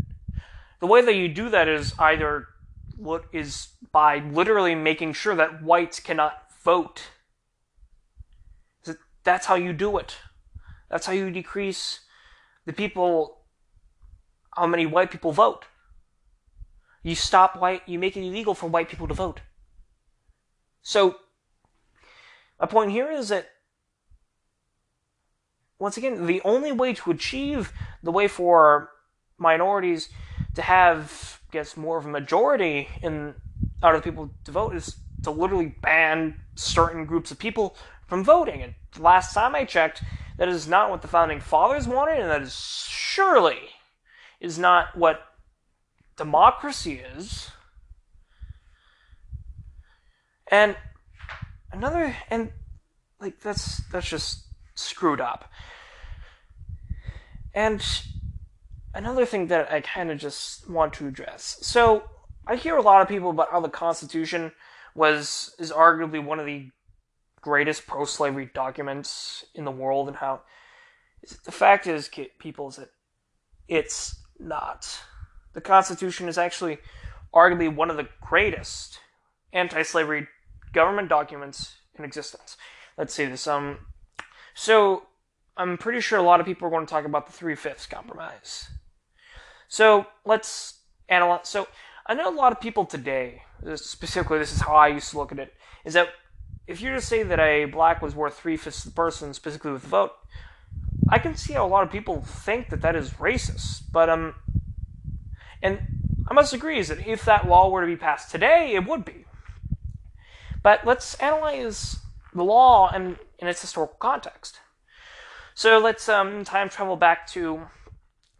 The 0.79 0.87
way 0.87 1.01
that 1.03 1.15
you 1.15 1.27
do 1.27 1.49
that 1.49 1.67
is 1.67 1.93
either 1.97 2.47
what 2.97 3.25
is 3.31 3.69
by 3.91 4.19
literally 4.19 4.75
making 4.75 5.13
sure 5.13 5.35
that 5.35 5.63
whites 5.63 5.99
cannot 5.99 6.51
vote. 6.63 7.03
That's 9.27 9.47
how 9.47 9.55
you 9.55 9.73
do 9.73 9.97
it. 9.97 10.15
That's 10.89 11.05
how 11.05 11.11
you 11.11 11.29
decrease 11.29 11.99
the 12.65 12.71
people, 12.71 13.39
how 14.55 14.67
many 14.67 14.85
white 14.85 15.11
people 15.11 15.33
vote. 15.33 15.65
You 17.03 17.13
stop 17.13 17.59
white, 17.59 17.81
you 17.85 17.99
make 17.99 18.15
it 18.15 18.25
illegal 18.25 18.53
for 18.53 18.69
white 18.69 18.87
people 18.87 19.05
to 19.05 19.13
vote. 19.13 19.41
So, 20.81 21.17
my 22.57 22.67
point 22.67 22.91
here 22.91 23.11
is 23.11 23.27
that, 23.27 23.49
once 25.77 25.97
again, 25.97 26.25
the 26.25 26.41
only 26.45 26.71
way 26.71 26.93
to 26.93 27.11
achieve 27.11 27.73
the 28.01 28.13
way 28.13 28.29
for 28.29 28.91
minorities 29.37 30.07
to 30.55 30.61
have, 30.61 31.41
I 31.49 31.51
guess, 31.51 31.75
more 31.75 31.97
of 31.97 32.05
a 32.05 32.09
majority 32.09 32.87
in 33.01 33.35
out 33.83 33.93
of 33.93 34.01
the 34.01 34.09
people 34.09 34.29
to 34.45 34.51
vote 34.53 34.73
is 34.73 34.95
to 35.23 35.31
literally 35.31 35.75
ban 35.81 36.39
certain 36.55 37.05
groups 37.05 37.29
of 37.29 37.37
people 37.37 37.75
from 38.07 38.23
voting. 38.23 38.63
And 38.63 38.73
last 38.97 39.33
time 39.33 39.53
I 39.53 39.65
checked, 39.65 40.03
that 40.37 40.47
is 40.47 40.67
not 40.67 40.89
what 40.89 41.01
the 41.01 41.07
founding 41.07 41.39
fathers 41.39 41.87
wanted, 41.87 42.19
and 42.19 42.29
that 42.29 42.41
is 42.41 42.55
surely 42.55 43.59
is 44.39 44.57
not 44.57 44.95
what 44.95 45.21
democracy 46.15 47.01
is. 47.15 47.49
And 50.49 50.77
another 51.71 52.15
and 52.29 52.51
like 53.19 53.39
that's 53.41 53.81
that's 53.91 54.09
just 54.09 54.45
screwed 54.75 55.19
up. 55.19 55.49
And 57.53 57.83
another 58.93 59.25
thing 59.25 59.47
that 59.47 59.71
I 59.71 59.81
kind 59.81 60.11
of 60.11 60.19
just 60.19 60.69
want 60.69 60.93
to 60.93 61.07
address. 61.07 61.57
So 61.61 62.03
I 62.45 62.55
hear 62.55 62.77
a 62.77 62.81
lot 62.81 63.01
of 63.01 63.07
people 63.07 63.31
about 63.31 63.51
how 63.51 63.59
the 63.59 63.69
Constitution 63.69 64.51
was 64.95 65.55
is 65.59 65.71
arguably 65.71 66.23
one 66.23 66.39
of 66.39 66.45
the 66.45 66.69
greatest 67.41 67.87
pro-slavery 67.87 68.49
documents 68.53 69.45
in 69.55 69.65
the 69.65 69.71
world, 69.71 70.07
and 70.07 70.17
how 70.17 70.41
the 71.45 71.51
fact 71.51 71.87
is, 71.87 72.09
people, 72.39 72.69
is 72.69 72.75
that 72.77 72.89
it's 73.67 74.19
not. 74.39 74.99
The 75.53 75.61
Constitution 75.61 76.27
is 76.27 76.37
actually 76.37 76.77
arguably 77.33 77.73
one 77.73 77.89
of 77.89 77.97
the 77.97 78.07
greatest 78.21 78.99
anti-slavery 79.53 80.27
government 80.73 81.09
documents 81.09 81.75
in 81.97 82.05
existence. 82.05 82.57
Let's 82.97 83.13
see 83.13 83.25
this. 83.25 83.47
Um, 83.47 83.79
so 84.53 85.03
I'm 85.55 85.77
pretty 85.77 86.01
sure 86.01 86.19
a 86.19 86.23
lot 86.23 86.39
of 86.39 86.45
people 86.45 86.67
are 86.67 86.71
going 86.71 86.85
to 86.85 86.89
talk 86.89 87.05
about 87.05 87.25
the 87.25 87.33
Three 87.33 87.55
Fifths 87.55 87.85
Compromise. 87.85 88.69
So 89.67 90.05
let's 90.25 90.81
analyze. 91.09 91.47
So 91.47 91.67
I 92.05 92.13
know 92.13 92.29
a 92.29 92.35
lot 92.35 92.51
of 92.51 92.61
people 92.61 92.85
today, 92.85 93.41
specifically, 93.75 94.37
this 94.37 94.53
is 94.53 94.61
how 94.61 94.75
I 94.75 94.87
used 94.87 95.11
to 95.11 95.17
look 95.17 95.31
at 95.31 95.39
it, 95.39 95.53
is 95.83 95.93
that 95.93 96.09
if 96.67 96.81
you 96.81 96.89
were 96.89 96.97
to 96.97 97.01
say 97.01 97.23
that 97.23 97.39
a 97.39 97.65
black 97.65 98.01
was 98.01 98.13
worth 98.13 98.37
three 98.37 98.57
fifths 98.57 98.85
of 98.85 98.91
the 98.91 98.95
person, 98.95 99.33
specifically 99.33 99.71
with 99.71 99.83
the 99.83 99.87
vote, 99.87 100.11
I 101.09 101.19
can 101.19 101.35
see 101.35 101.53
how 101.53 101.65
a 101.65 101.69
lot 101.69 101.83
of 101.83 101.91
people 101.91 102.21
think 102.21 102.69
that 102.69 102.81
that 102.81 102.95
is 102.95 103.11
racist. 103.11 103.83
But 103.91 104.09
um, 104.09 104.35
and 105.61 105.79
I 106.27 106.33
must 106.33 106.53
agree 106.53 106.79
is 106.79 106.87
that 106.89 107.07
if 107.07 107.23
that 107.25 107.47
law 107.47 107.69
were 107.69 107.81
to 107.81 107.87
be 107.87 107.95
passed 107.95 108.29
today, 108.29 108.75
it 108.75 108.85
would 108.85 109.05
be. 109.05 109.25
But 110.61 110.85
let's 110.85 111.15
analyze 111.15 111.99
the 112.33 112.43
law 112.43 112.89
and 112.89 113.17
in 113.39 113.47
its 113.47 113.61
historical 113.61 113.95
context. 113.99 114.59
So 115.53 115.79
let's 115.79 116.09
um, 116.09 116.43
time 116.43 116.67
travel 116.69 116.97
back 116.97 117.25
to 117.27 117.53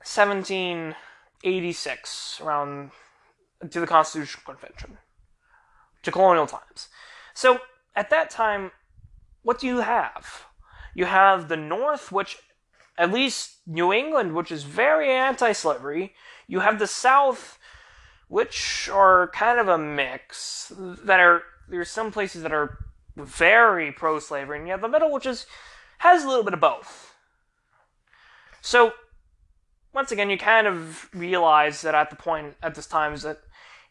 1786, 0.04 2.42
around 2.42 2.92
to 3.72 3.80
the 3.80 3.88
Constitutional 3.88 4.44
Convention, 4.46 5.00
to 6.04 6.12
colonial 6.12 6.46
times. 6.46 6.90
So 7.34 7.60
at 7.98 8.12
that 8.12 8.30
time, 8.30 8.72
what 9.42 9.60
do 9.60 9.66
you 9.66 9.80
have? 9.80 10.46
You 10.94 11.06
have 11.06 11.48
the 11.48 11.58
North, 11.58 12.12
which, 12.12 12.38
at 12.96 13.12
least 13.12 13.58
New 13.66 13.92
England, 13.92 14.36
which 14.36 14.52
is 14.52 14.64
very 14.64 15.12
anti 15.12 15.52
slavery. 15.52 16.14
You 16.48 16.60
have 16.60 16.78
the 16.78 16.86
South, 16.88 17.58
which 18.28 18.88
are 18.94 19.30
kind 19.34 19.60
of 19.60 19.68
a 19.68 19.80
mix. 19.80 20.72
That 20.78 21.20
are 21.20 21.42
there 21.68 21.82
are 21.82 21.86
some 21.86 22.12
places 22.12 22.44
that 22.44 22.54
are 22.54 22.78
very 23.16 23.92
pro 23.92 24.20
slavery, 24.20 24.60
and 24.60 24.68
you 24.68 24.72
have 24.72 24.82
the 24.82 24.88
middle, 24.88 25.12
which 25.12 25.26
is 25.26 25.48
has 25.98 26.24
a 26.24 26.28
little 26.28 26.44
bit 26.44 26.54
of 26.54 26.60
both. 26.60 27.16
So, 28.62 28.94
once 29.92 30.12
again, 30.12 30.30
you 30.30 30.38
kind 30.38 30.68
of 30.68 31.10
realize 31.16 31.82
that 31.82 31.96
at 31.96 32.12
the 32.12 32.16
point 32.16 32.58
at 32.62 32.76
this 32.76 32.86
time 32.86 33.14
is 33.14 33.24
that 33.24 33.40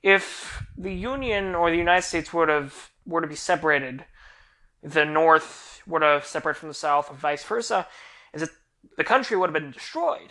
if 0.04 0.64
the 0.78 0.94
Union 0.94 1.56
or 1.56 1.70
the 1.70 1.76
United 1.76 2.02
States 2.02 2.32
would 2.32 2.48
have 2.48 2.90
were 3.06 3.20
to 3.20 3.26
be 3.26 3.36
separated, 3.36 4.04
the 4.82 5.04
North 5.04 5.82
were 5.86 6.00
to 6.00 6.22
separate 6.24 6.56
from 6.56 6.68
the 6.68 6.74
South, 6.74 7.10
or 7.10 7.14
vice 7.14 7.44
versa, 7.44 7.86
is 8.32 8.40
that 8.42 8.50
the 8.96 9.04
country 9.04 9.36
would 9.36 9.48
have 9.48 9.62
been 9.62 9.70
destroyed. 9.70 10.30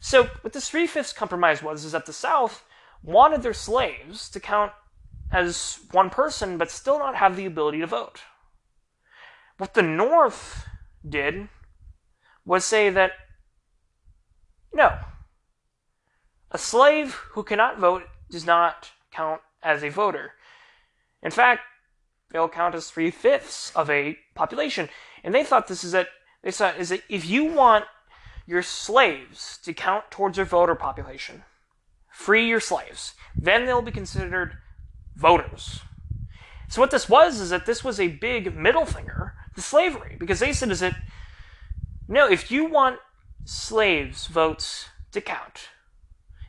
So, 0.00 0.24
what 0.42 0.52
this 0.52 0.68
three 0.68 0.86
fifths 0.86 1.12
compromise 1.12 1.62
was 1.62 1.84
is 1.84 1.92
that 1.92 2.06
the 2.06 2.12
South 2.12 2.64
wanted 3.02 3.42
their 3.42 3.54
slaves 3.54 4.28
to 4.30 4.40
count 4.40 4.72
as 5.32 5.80
one 5.90 6.10
person, 6.10 6.58
but 6.58 6.70
still 6.70 6.98
not 6.98 7.16
have 7.16 7.36
the 7.36 7.46
ability 7.46 7.80
to 7.80 7.86
vote. 7.86 8.20
What 9.58 9.74
the 9.74 9.82
North 9.82 10.66
did 11.06 11.48
was 12.44 12.64
say 12.64 12.90
that 12.90 13.12
no, 14.72 14.96
a 16.50 16.58
slave 16.58 17.14
who 17.32 17.42
cannot 17.42 17.78
vote 17.78 18.04
does 18.30 18.46
not 18.46 18.90
count 19.10 19.40
as 19.62 19.82
a 19.82 19.88
voter. 19.88 20.32
In 21.22 21.30
fact, 21.30 21.62
they'll 22.30 22.48
count 22.48 22.74
as 22.74 22.90
three 22.90 23.10
fifths 23.10 23.72
of 23.74 23.90
a 23.90 24.18
population. 24.34 24.88
And 25.24 25.34
they 25.34 25.44
thought 25.44 25.66
this 25.66 25.84
is 25.84 25.92
that 25.92 26.08
they 26.42 26.50
thought 26.50 26.78
is 26.78 26.90
that 26.90 27.02
if 27.08 27.26
you 27.26 27.44
want 27.44 27.84
your 28.46 28.62
slaves 28.62 29.58
to 29.64 29.74
count 29.74 30.10
towards 30.10 30.36
your 30.36 30.46
voter 30.46 30.74
population, 30.74 31.42
free 32.10 32.48
your 32.48 32.60
slaves, 32.60 33.14
then 33.36 33.66
they'll 33.66 33.82
be 33.82 33.90
considered 33.90 34.56
voters. 35.16 35.80
So 36.68 36.80
what 36.80 36.90
this 36.90 37.08
was 37.08 37.40
is 37.40 37.50
that 37.50 37.66
this 37.66 37.82
was 37.82 37.98
a 37.98 38.08
big 38.08 38.54
middle 38.56 38.84
finger 38.84 39.34
to 39.54 39.62
slavery 39.62 40.16
because 40.18 40.40
they 40.40 40.52
said 40.52 40.70
is 40.70 40.80
that 40.80 40.96
no, 42.06 42.26
if 42.26 42.50
you 42.50 42.64
want 42.64 43.00
slaves' 43.44 44.26
votes 44.26 44.88
to 45.12 45.20
count, 45.20 45.68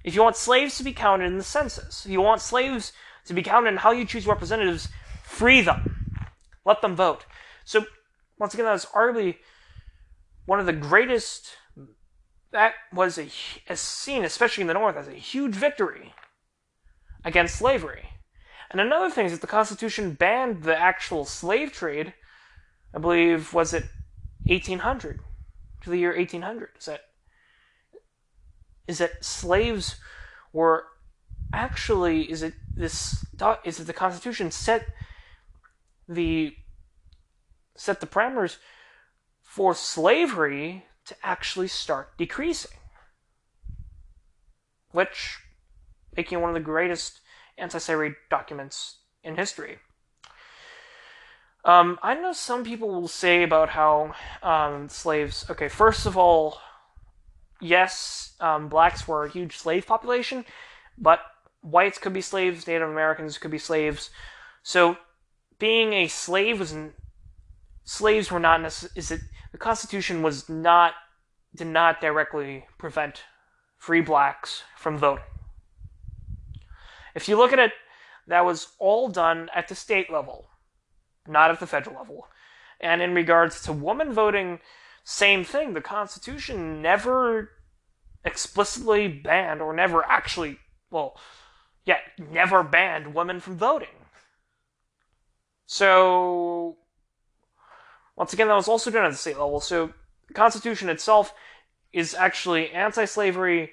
if 0.04 0.16
you 0.16 0.24
want 0.24 0.38
slaves 0.38 0.78
to 0.78 0.84
be 0.84 0.94
counted 0.94 1.26
in 1.26 1.38
the 1.38 1.44
census, 1.44 2.06
if 2.06 2.12
you 2.12 2.22
want 2.22 2.42
slaves 2.42 2.94
to 3.30 3.34
be 3.36 3.44
counted 3.44 3.70
in 3.70 3.78
how 3.78 3.92
you 3.92 4.06
choose 4.06 4.26
representatives, 4.26 4.90
free 5.24 5.62
them, 5.62 6.18
let 6.66 6.82
them 6.82 6.96
vote. 6.96 7.26
So 7.64 7.86
once 8.40 8.56
again, 8.56 8.66
that 8.66 8.72
was 8.74 8.88
arguably 8.88 9.38
one 10.46 10.60
of 10.60 10.66
the 10.66 10.74
greatest. 10.74 11.56
That 12.52 12.74
was 12.92 13.20
a, 13.20 13.30
a 13.70 13.78
seen, 13.78 14.26
especially 14.26 14.64
in 14.64 14.68
the 14.68 14.74
North, 14.74 14.98
as 14.98 15.08
a 15.08 15.14
huge 15.14 15.54
victory 15.54 16.16
against 17.24 17.56
slavery. 17.56 18.10
And 18.72 18.82
another 18.82 19.12
thing 19.12 19.28
is 19.28 19.34
that 19.34 19.42
the 19.42 19.48
Constitution 19.48 20.14
banned 20.14 20.64
the 20.64 20.76
actual 20.76 21.24
slave 21.24 21.72
trade. 21.72 22.16
I 22.96 22.98
believe 22.98 23.54
was 23.54 23.76
it 23.76 23.86
1800 24.48 25.20
to 25.82 25.90
the 25.90 25.98
year 25.98 26.16
1800. 26.16 26.70
Is 26.80 26.86
that 26.86 27.02
is 28.88 28.98
that 28.98 29.24
slaves 29.24 29.98
were 30.52 30.86
actually 31.54 32.32
is 32.32 32.42
it 32.42 32.56
this 32.80 33.26
is 33.66 33.78
that 33.78 33.88
the 33.88 33.94
Constitution 33.94 34.52
set 34.52 34.88
the 36.08 36.56
set 37.76 38.00
the 38.00 38.08
parameters 38.08 38.56
for 39.42 39.76
slavery 39.76 40.86
to 41.06 41.16
actually 41.22 41.68
start 41.68 42.18
decreasing, 42.18 42.72
which 44.92 45.40
making 46.16 46.40
one 46.40 46.50
of 46.50 46.54
the 46.54 46.62
greatest 46.62 47.20
anti-slavery 47.58 48.16
documents 48.30 49.00
in 49.24 49.36
history. 49.36 49.80
Um, 51.66 52.00
I 52.02 52.14
know 52.16 52.32
some 52.32 52.64
people 52.64 52.90
will 52.90 53.10
say 53.10 53.44
about 53.44 53.70
how 53.70 54.14
um, 54.42 54.88
slaves. 54.88 55.46
Okay, 55.50 55.68
first 55.68 56.06
of 56.06 56.16
all, 56.16 56.60
yes, 57.60 58.36
um, 58.40 58.70
blacks 58.70 59.06
were 59.06 59.26
a 59.26 59.30
huge 59.30 59.58
slave 59.58 59.86
population, 59.86 60.46
but 60.98 61.20
whites 61.62 61.98
could 61.98 62.14
be 62.14 62.22
slaves, 62.22 62.68
Native 62.68 62.90
Americans 62.90 63.38
could 63.38 63.52
be 63.52 63.58
slaves. 63.58 64.10
So, 64.64 64.98
being 65.58 65.94
a 65.94 66.08
slave 66.08 66.60
was 66.60 66.76
slaves 67.84 68.32
were 68.32 68.40
not 68.40 68.62
necessarily. 68.62 69.00
Is 69.00 69.12
it 69.12 69.22
the 69.52 69.58
Constitution 69.58 70.22
was 70.22 70.48
not 70.48 70.94
did 71.56 71.68
not 71.68 72.02
directly 72.02 72.66
prevent 72.78 73.24
free 73.78 74.02
blacks 74.02 74.64
from 74.78 74.98
voting. 74.98 75.24
If 77.16 77.28
you 77.28 77.38
look 77.38 77.54
at 77.54 77.60
it, 77.60 77.72
that 78.28 78.46
was 78.46 78.68
all 78.78 79.10
done 79.10 79.50
at 79.56 79.68
the 79.68 79.76
state 79.76 80.12
level, 80.12 80.50
not 81.28 81.50
at 81.50 81.60
the 81.60 81.66
federal 81.66 81.98
level. 81.98 82.28
And 82.80 83.02
in 83.02 83.14
regards 83.16 83.64
to 83.64 83.74
woman 83.74 84.14
voting, 84.14 84.60
same 85.04 85.44
thing. 85.44 85.74
The 85.74 85.82
Constitution 85.82 86.82
never 86.82 87.52
explicitly 88.24 89.08
banned, 89.08 89.62
or 89.62 89.74
never 89.74 90.06
actually, 90.06 90.60
well, 90.92 91.18
yeah, 91.90 91.98
never 92.32 92.62
banned 92.62 93.16
women 93.16 93.40
from 93.40 93.58
voting. 93.58 93.88
So, 95.66 96.78
once 98.16 98.32
again, 98.32 98.48
that 98.48 98.54
was 98.54 98.68
also 98.68 98.92
done 98.92 99.06
at 99.06 99.12
the 99.12 99.18
state 99.18 99.40
level. 99.40 99.60
So, 99.60 99.92
the 100.28 100.36
Constitution 100.36 100.88
itself 100.90 101.34
is 101.92 102.14
actually 102.14 102.70
anti 102.70 103.06
slavery 103.06 103.72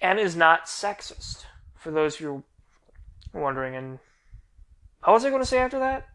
and 0.00 0.18
is 0.18 0.34
not 0.34 0.66
sexist, 0.66 1.44
for 1.76 1.92
those 1.92 2.16
of 2.16 2.20
you 2.22 2.42
wondering. 3.32 3.76
And 3.76 4.00
what 5.04 5.12
was 5.12 5.24
I 5.24 5.30
going 5.30 5.40
to 5.42 5.46
say 5.46 5.58
after 5.58 5.78
that? 5.78 6.08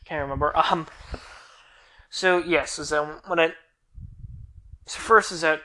I 0.00 0.08
can't 0.08 0.22
remember. 0.22 0.52
Um, 0.70 0.88
so, 2.10 2.38
yes, 2.38 2.80
is 2.80 2.88
that 2.88 3.28
when 3.28 3.38
it. 3.38 3.54
So, 4.86 4.98
first 4.98 5.30
is 5.30 5.42
that 5.42 5.60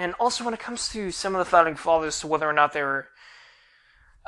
and 0.00 0.14
also 0.14 0.44
when 0.44 0.54
it 0.54 0.60
comes 0.60 0.88
to 0.88 1.10
some 1.10 1.34
of 1.34 1.40
the 1.40 1.44
founding 1.44 1.74
fathers 1.74 2.20
to 2.20 2.26
whether 2.26 2.48
or 2.48 2.54
not 2.54 2.72
they 2.72 2.80
were 2.80 3.08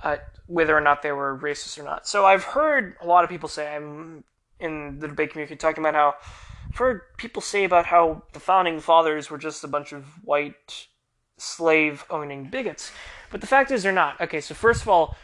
uh, 0.02 0.16
whether 0.46 0.76
or 0.76 0.80
not 0.80 1.02
they 1.02 1.12
were 1.12 1.38
racist 1.38 1.78
or 1.78 1.82
not. 1.82 2.06
So 2.06 2.24
I've 2.24 2.44
heard 2.44 2.96
a 3.00 3.06
lot 3.06 3.24
of 3.24 3.30
people 3.30 3.48
say 3.48 3.74
I'm 3.74 4.24
in 4.60 4.98
the 4.98 5.08
debate 5.08 5.32
community 5.32 5.56
talking 5.56 5.82
about 5.82 5.94
how 5.94 6.14
I've 6.68 6.76
heard 6.76 7.16
people 7.16 7.42
say 7.42 7.64
about 7.64 7.86
how 7.86 8.22
the 8.32 8.40
founding 8.40 8.80
fathers 8.80 9.30
were 9.30 9.38
just 9.38 9.64
a 9.64 9.68
bunch 9.68 9.92
of 9.92 10.04
white 10.24 10.86
slave 11.36 12.04
owning 12.10 12.44
bigots. 12.44 12.92
But 13.30 13.40
the 13.40 13.46
fact 13.46 13.70
is 13.70 13.82
they're 13.82 13.92
not. 13.92 14.20
Okay, 14.20 14.40
so 14.40 14.54
first 14.54 14.82
of 14.82 14.88
all, 14.88 15.16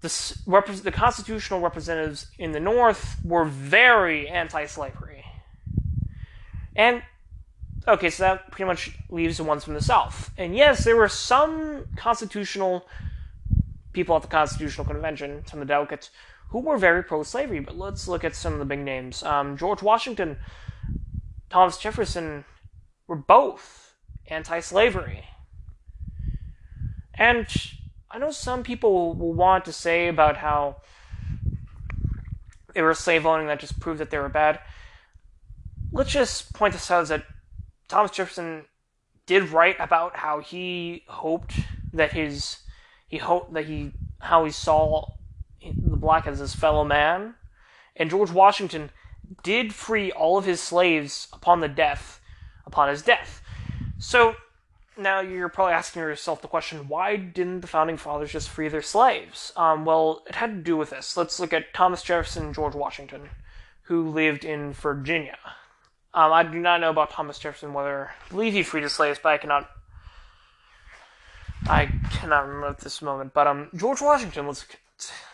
the, 0.00 0.36
rep- 0.46 0.66
the 0.66 0.90
constitutional 0.90 1.60
representatives 1.60 2.26
in 2.38 2.52
the 2.52 2.60
North 2.60 3.16
were 3.24 3.44
very 3.44 4.28
anti 4.28 4.66
slavery. 4.66 5.24
And 6.74 7.02
Okay, 7.86 8.10
so 8.10 8.22
that 8.22 8.50
pretty 8.52 8.66
much 8.66 8.96
leaves 9.10 9.38
the 9.38 9.44
ones 9.44 9.64
from 9.64 9.74
the 9.74 9.82
South. 9.82 10.30
And 10.38 10.54
yes, 10.54 10.84
there 10.84 10.96
were 10.96 11.08
some 11.08 11.86
constitutional 11.96 12.86
people 13.92 14.16
at 14.16 14.22
the 14.22 14.28
Constitutional 14.28 14.86
Convention, 14.86 15.44
some 15.46 15.60
of 15.60 15.66
the 15.66 15.72
delegates, 15.72 16.10
who 16.50 16.60
were 16.60 16.76
very 16.76 17.02
pro 17.02 17.22
slavery, 17.22 17.60
but 17.60 17.78
let's 17.78 18.08
look 18.08 18.24
at 18.24 18.36
some 18.36 18.52
of 18.52 18.58
the 18.58 18.64
big 18.64 18.80
names. 18.80 19.22
Um, 19.22 19.56
George 19.56 19.82
Washington, 19.82 20.36
Thomas 21.48 21.78
Jefferson 21.78 22.44
were 23.06 23.16
both 23.16 23.94
anti 24.26 24.60
slavery. 24.60 25.24
And 27.14 27.46
I 28.10 28.18
know 28.18 28.30
some 28.30 28.62
people 28.62 29.14
will 29.14 29.32
want 29.32 29.64
to 29.66 29.72
say 29.72 30.08
about 30.08 30.36
how 30.36 30.76
they 32.74 32.82
were 32.82 32.94
slave 32.94 33.26
owning 33.26 33.46
that 33.46 33.60
just 33.60 33.80
proved 33.80 34.00
that 34.00 34.10
they 34.10 34.18
were 34.18 34.28
bad. 34.28 34.60
Let's 35.92 36.10
just 36.10 36.54
point 36.54 36.72
this 36.72 36.90
out 36.90 37.08
that 37.08 37.24
Thomas 37.88 38.10
Jefferson 38.10 38.64
did 39.26 39.50
write 39.50 39.76
about 39.78 40.16
how 40.16 40.40
he 40.40 41.04
hoped 41.06 41.54
that 41.92 42.12
his 42.12 42.58
he 43.12 43.18
hoped 43.18 43.52
that 43.52 43.66
he 43.66 43.92
how 44.20 44.42
he 44.46 44.50
saw 44.50 45.06
the 45.62 45.96
black 45.96 46.26
as 46.26 46.38
his 46.38 46.54
fellow 46.54 46.82
man, 46.82 47.34
and 47.94 48.08
George 48.08 48.30
Washington 48.30 48.90
did 49.42 49.74
free 49.74 50.10
all 50.10 50.38
of 50.38 50.46
his 50.46 50.60
slaves 50.62 51.28
upon 51.30 51.60
the 51.60 51.68
death 51.68 52.20
upon 52.66 52.88
his 52.88 53.02
death. 53.02 53.42
So 53.98 54.34
now 54.96 55.20
you're 55.20 55.50
probably 55.50 55.74
asking 55.74 56.00
yourself 56.00 56.40
the 56.40 56.48
question: 56.48 56.88
Why 56.88 57.16
didn't 57.16 57.60
the 57.60 57.66
founding 57.66 57.98
fathers 57.98 58.32
just 58.32 58.48
free 58.48 58.68
their 58.68 58.80
slaves? 58.80 59.52
Um, 59.56 59.84
well, 59.84 60.22
it 60.26 60.36
had 60.36 60.50
to 60.56 60.62
do 60.62 60.78
with 60.78 60.88
this. 60.88 61.14
Let's 61.14 61.38
look 61.38 61.52
at 61.52 61.74
Thomas 61.74 62.02
Jefferson 62.02 62.46
and 62.46 62.54
George 62.54 62.74
Washington, 62.74 63.28
who 63.82 64.08
lived 64.08 64.42
in 64.42 64.72
Virginia. 64.72 65.38
Um, 66.14 66.32
I 66.32 66.44
do 66.44 66.58
not 66.58 66.80
know 66.80 66.88
about 66.88 67.10
Thomas 67.10 67.38
Jefferson 67.38 67.74
whether 67.74 68.08
I 68.08 68.28
believe 68.30 68.54
he 68.54 68.62
freed 68.62 68.84
his 68.84 68.94
slaves, 68.94 69.20
but 69.22 69.32
I 69.32 69.36
cannot. 69.36 69.70
I 71.68 71.86
cannot 72.10 72.46
remember 72.46 72.68
at 72.68 72.78
this 72.78 73.02
moment. 73.02 73.32
But 73.34 73.46
um, 73.46 73.68
George 73.74 74.00
Washington. 74.00 74.46
Let's 74.46 74.66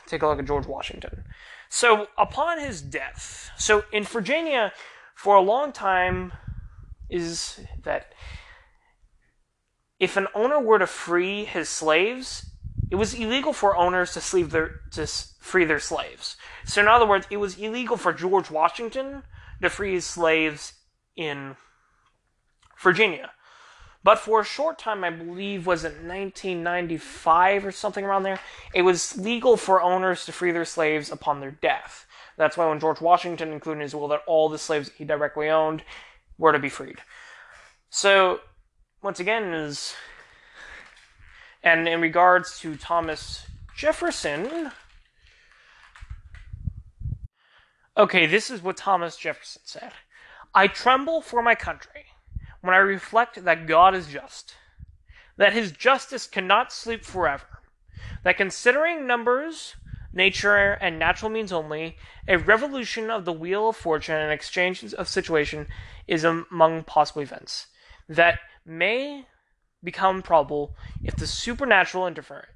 take 0.06 0.22
a 0.22 0.26
look 0.26 0.38
at 0.38 0.46
George 0.46 0.66
Washington. 0.66 1.24
So 1.68 2.08
upon 2.16 2.60
his 2.60 2.80
death, 2.80 3.50
so 3.56 3.84
in 3.92 4.04
Virginia, 4.04 4.72
for 5.14 5.36
a 5.36 5.40
long 5.40 5.72
time, 5.72 6.32
is 7.10 7.60
that 7.82 8.12
if 9.98 10.16
an 10.16 10.28
owner 10.34 10.60
were 10.60 10.78
to 10.78 10.86
free 10.86 11.44
his 11.44 11.68
slaves, 11.68 12.46
it 12.90 12.94
was 12.96 13.14
illegal 13.14 13.52
for 13.52 13.76
owners 13.76 14.12
to, 14.14 14.20
sleeve 14.20 14.50
their, 14.50 14.80
to 14.92 15.06
free 15.40 15.64
their 15.64 15.80
slaves. 15.80 16.36
So 16.64 16.80
in 16.80 16.88
other 16.88 17.06
words, 17.06 17.26
it 17.30 17.36
was 17.38 17.58
illegal 17.58 17.96
for 17.96 18.12
George 18.12 18.50
Washington 18.50 19.24
to 19.60 19.68
free 19.68 19.94
his 19.94 20.06
slaves 20.06 20.72
in 21.16 21.56
Virginia. 22.80 23.32
But 24.04 24.18
for 24.18 24.40
a 24.40 24.44
short 24.44 24.78
time, 24.78 25.04
I 25.04 25.10
believe, 25.10 25.66
was 25.66 25.84
it 25.84 26.02
1995 26.02 27.66
or 27.66 27.72
something 27.72 28.04
around 28.04 28.22
there, 28.22 28.40
it 28.72 28.82
was 28.82 29.18
legal 29.18 29.56
for 29.56 29.82
owners 29.82 30.24
to 30.26 30.32
free 30.32 30.52
their 30.52 30.64
slaves 30.64 31.10
upon 31.10 31.40
their 31.40 31.50
death. 31.50 32.06
That's 32.36 32.56
why 32.56 32.68
when 32.68 32.80
George 32.80 33.00
Washington 33.00 33.52
included 33.52 33.78
in 33.78 33.82
his 33.82 33.94
will 33.94 34.08
that 34.08 34.22
all 34.26 34.48
the 34.48 34.58
slaves 34.58 34.90
he 34.96 35.04
directly 35.04 35.48
owned 35.48 35.82
were 36.38 36.52
to 36.52 36.58
be 36.58 36.68
freed. 36.68 36.98
So, 37.90 38.40
once 39.02 39.18
again, 39.18 39.52
is 39.52 39.94
and 41.62 41.88
in 41.88 42.00
regards 42.00 42.60
to 42.60 42.76
Thomas 42.76 43.46
Jefferson, 43.76 44.70
Okay, 47.98 48.26
this 48.26 48.48
is 48.48 48.62
what 48.62 48.76
Thomas 48.76 49.16
Jefferson 49.16 49.62
said 49.64 49.92
I 50.54 50.68
tremble 50.68 51.20
for 51.20 51.42
my 51.42 51.56
country 51.56 52.06
when 52.60 52.74
I 52.74 52.78
reflect 52.78 53.44
that 53.44 53.66
God 53.66 53.94
is 53.94 54.08
just, 54.08 54.54
that 55.36 55.52
his 55.52 55.72
justice 55.72 56.26
cannot 56.26 56.72
sleep 56.72 57.04
forever, 57.04 57.60
that 58.24 58.36
considering 58.36 59.06
numbers, 59.06 59.76
nature, 60.12 60.72
and 60.80 60.98
natural 60.98 61.30
means 61.30 61.52
only, 61.52 61.96
a 62.26 62.36
revolution 62.36 63.10
of 63.10 63.24
the 63.24 63.32
wheel 63.32 63.68
of 63.68 63.76
fortune 63.76 64.16
and 64.16 64.32
exchange 64.32 64.82
of 64.94 65.08
situation 65.08 65.66
is 66.06 66.24
among 66.24 66.84
possible 66.84 67.22
events 67.22 67.68
that 68.08 68.40
may 68.64 69.26
become 69.82 70.22
probable 70.22 70.74
if 71.04 71.14
the 71.16 71.26
supernatural 71.26 72.04
interfer- 72.04 72.46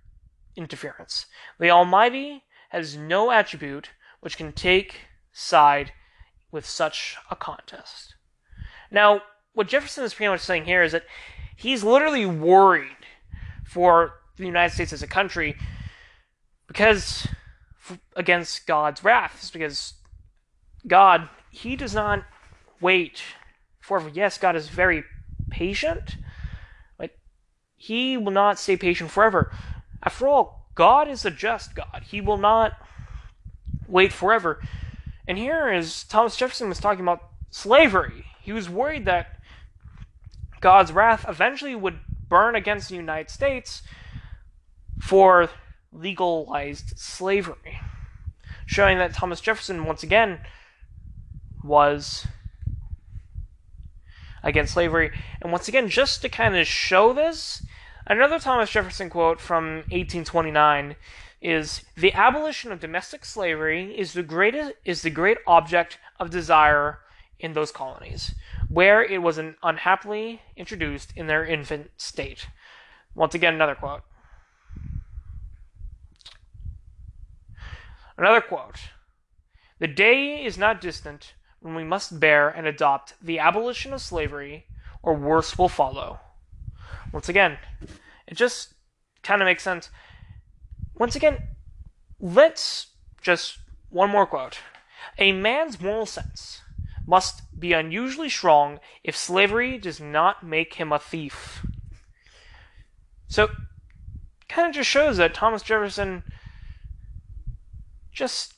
interference, 0.57 1.27
the 1.59 1.71
Almighty 1.71 2.45
has 2.71 2.97
no 2.97 3.31
attribute 3.31 3.91
which 4.21 4.37
can 4.37 4.53
take 4.53 5.07
side 5.33 5.93
with 6.51 6.67
such 6.67 7.17
a 7.31 7.37
contest. 7.37 8.15
Now, 8.91 9.23
what 9.55 9.69
Jefferson 9.69 10.05
is 10.05 10.15
pretty 10.15 10.31
much 10.31 10.41
saying 10.41 10.65
here 10.65 10.83
is 10.83 10.93
that 10.93 11.05
he's 11.57 11.85
literally 11.85 12.27
worried 12.27 12.97
for 13.65 14.15
the 14.37 14.47
United 14.47 14.75
States 14.75 14.93
as 14.93 15.03
a 15.03 15.07
country 15.07 15.57
because 16.67 17.29
against 18.17 18.67
God's 18.67 19.05
wrath, 19.05 19.43
is 19.43 19.51
because 19.51 19.95
God, 20.87 21.29
he 21.51 21.77
does 21.77 21.95
not 21.95 22.25
wait 22.81 23.23
forever. 23.81 24.11
Yes, 24.13 24.39
God 24.39 24.57
is 24.57 24.69
very 24.69 25.05
patient, 25.51 26.17
but 26.97 27.11
he 27.77 28.17
will 28.17 28.33
not 28.33 28.59
stay 28.59 28.77
patient 28.77 29.11
forever. 29.11 29.53
After 30.03 30.27
all, 30.27 30.67
God 30.75 31.09
is 31.09 31.25
a 31.25 31.31
just 31.31 31.75
God. 31.75 32.05
He 32.07 32.21
will 32.21 32.39
not 32.39 32.73
wait 33.87 34.13
forever. 34.13 34.61
And 35.29 35.37
here 35.37 35.73
is 35.73 36.05
Thomas 36.05 36.37
Jefferson 36.37 36.69
was 36.69 36.81
talking 36.81 37.03
about 37.03 37.23
slavery. 37.51 38.25
He 38.41 38.53
was 38.53 38.69
worried 38.69 39.05
that 39.05 39.39
God's 40.63 40.93
wrath 40.93 41.27
eventually 41.29 41.75
would 41.75 41.99
burn 42.29 42.55
against 42.55 42.89
the 42.89 42.97
United 42.97 43.29
States 43.29 43.83
for 45.01 45.51
legalized 45.93 46.97
slavery, 46.97 47.81
showing 48.65 48.97
that 48.97 49.13
Thomas 49.13 49.41
Jefferson, 49.41 49.85
once 49.85 50.03
again, 50.03 50.41
was 51.63 52.27
against 54.43 54.73
slavery. 54.73 55.11
And 55.41 55.53
once 55.53 55.69
again, 55.69 55.89
just 55.89 56.23
to 56.23 56.29
kind 56.29 56.57
of 56.57 56.67
show 56.67 57.13
this, 57.13 57.67
another 58.07 58.39
Thomas 58.39 58.71
Jefferson 58.71 59.11
quote 59.11 59.41
from 59.41 59.77
1829 59.91 60.97
is 61.41 61.83
the 61.97 62.13
abolition 62.13 62.71
of 62.71 62.79
domestic 62.79 63.25
slavery 63.25 63.99
is 63.99 64.13
the 64.13 64.23
greatest 64.23 64.75
is 64.85 65.03
the 65.03 65.11
great 65.11 65.39
object 65.45 65.99
of 66.21 66.31
desire 66.31 67.01
in 67.41 67.53
those 67.53 67.73
colonies 67.73 68.33
where 68.73 69.05
it 69.05 69.21
was 69.21 69.39
unhappily 69.63 70.41
introduced 70.57 71.13
in 71.15 71.27
their 71.27 71.45
infant 71.45 71.91
state. 71.99 72.47
Once 73.15 73.35
again, 73.35 73.55
another 73.55 73.75
quote. 73.75 74.01
Another 78.17 78.41
quote. 78.41 78.81
The 79.79 79.89
day 79.89 80.43
is 80.43 80.57
not 80.57 80.81
distant 80.81 81.35
when 81.61 81.75
we 81.75 81.85
must 81.85 82.19
bear 82.19 82.49
and 82.49 82.67
adopt 82.67 83.13
the 83.23 83.39
abolition 83.39 83.93
of 83.93 84.01
slavery, 84.01 84.65
or 85.03 85.15
worse 85.15 85.59
will 85.59 85.69
follow. 85.69 86.21
Once 87.13 87.29
again, 87.29 87.59
it 88.27 88.35
just 88.35 88.73
kind 89.23 89.43
of 89.43 89.47
makes 89.47 89.63
sense. 89.63 89.91
Once 90.95 91.15
again, 91.15 91.37
let's 92.19 92.87
just 93.21 93.59
one 93.91 94.09
more 94.09 94.27
quote. 94.27 94.61
A 95.19 95.33
man's 95.33 95.79
moral 95.79 96.07
sense 96.07 96.62
must 97.07 97.59
be 97.59 97.73
unusually 97.73 98.29
strong 98.29 98.79
if 99.03 99.17
slavery 99.17 99.79
does 99.79 100.01
not 100.01 100.43
make 100.45 100.75
him 100.75 100.93
a 100.93 100.99
thief. 100.99 101.65
So, 103.29 103.49
kind 104.49 104.69
of 104.69 104.75
just 104.75 104.91
shows 104.91 105.17
that 105.17 105.35
Thomas 105.35 105.63
Jefferson 105.63 106.23
just 108.13 108.55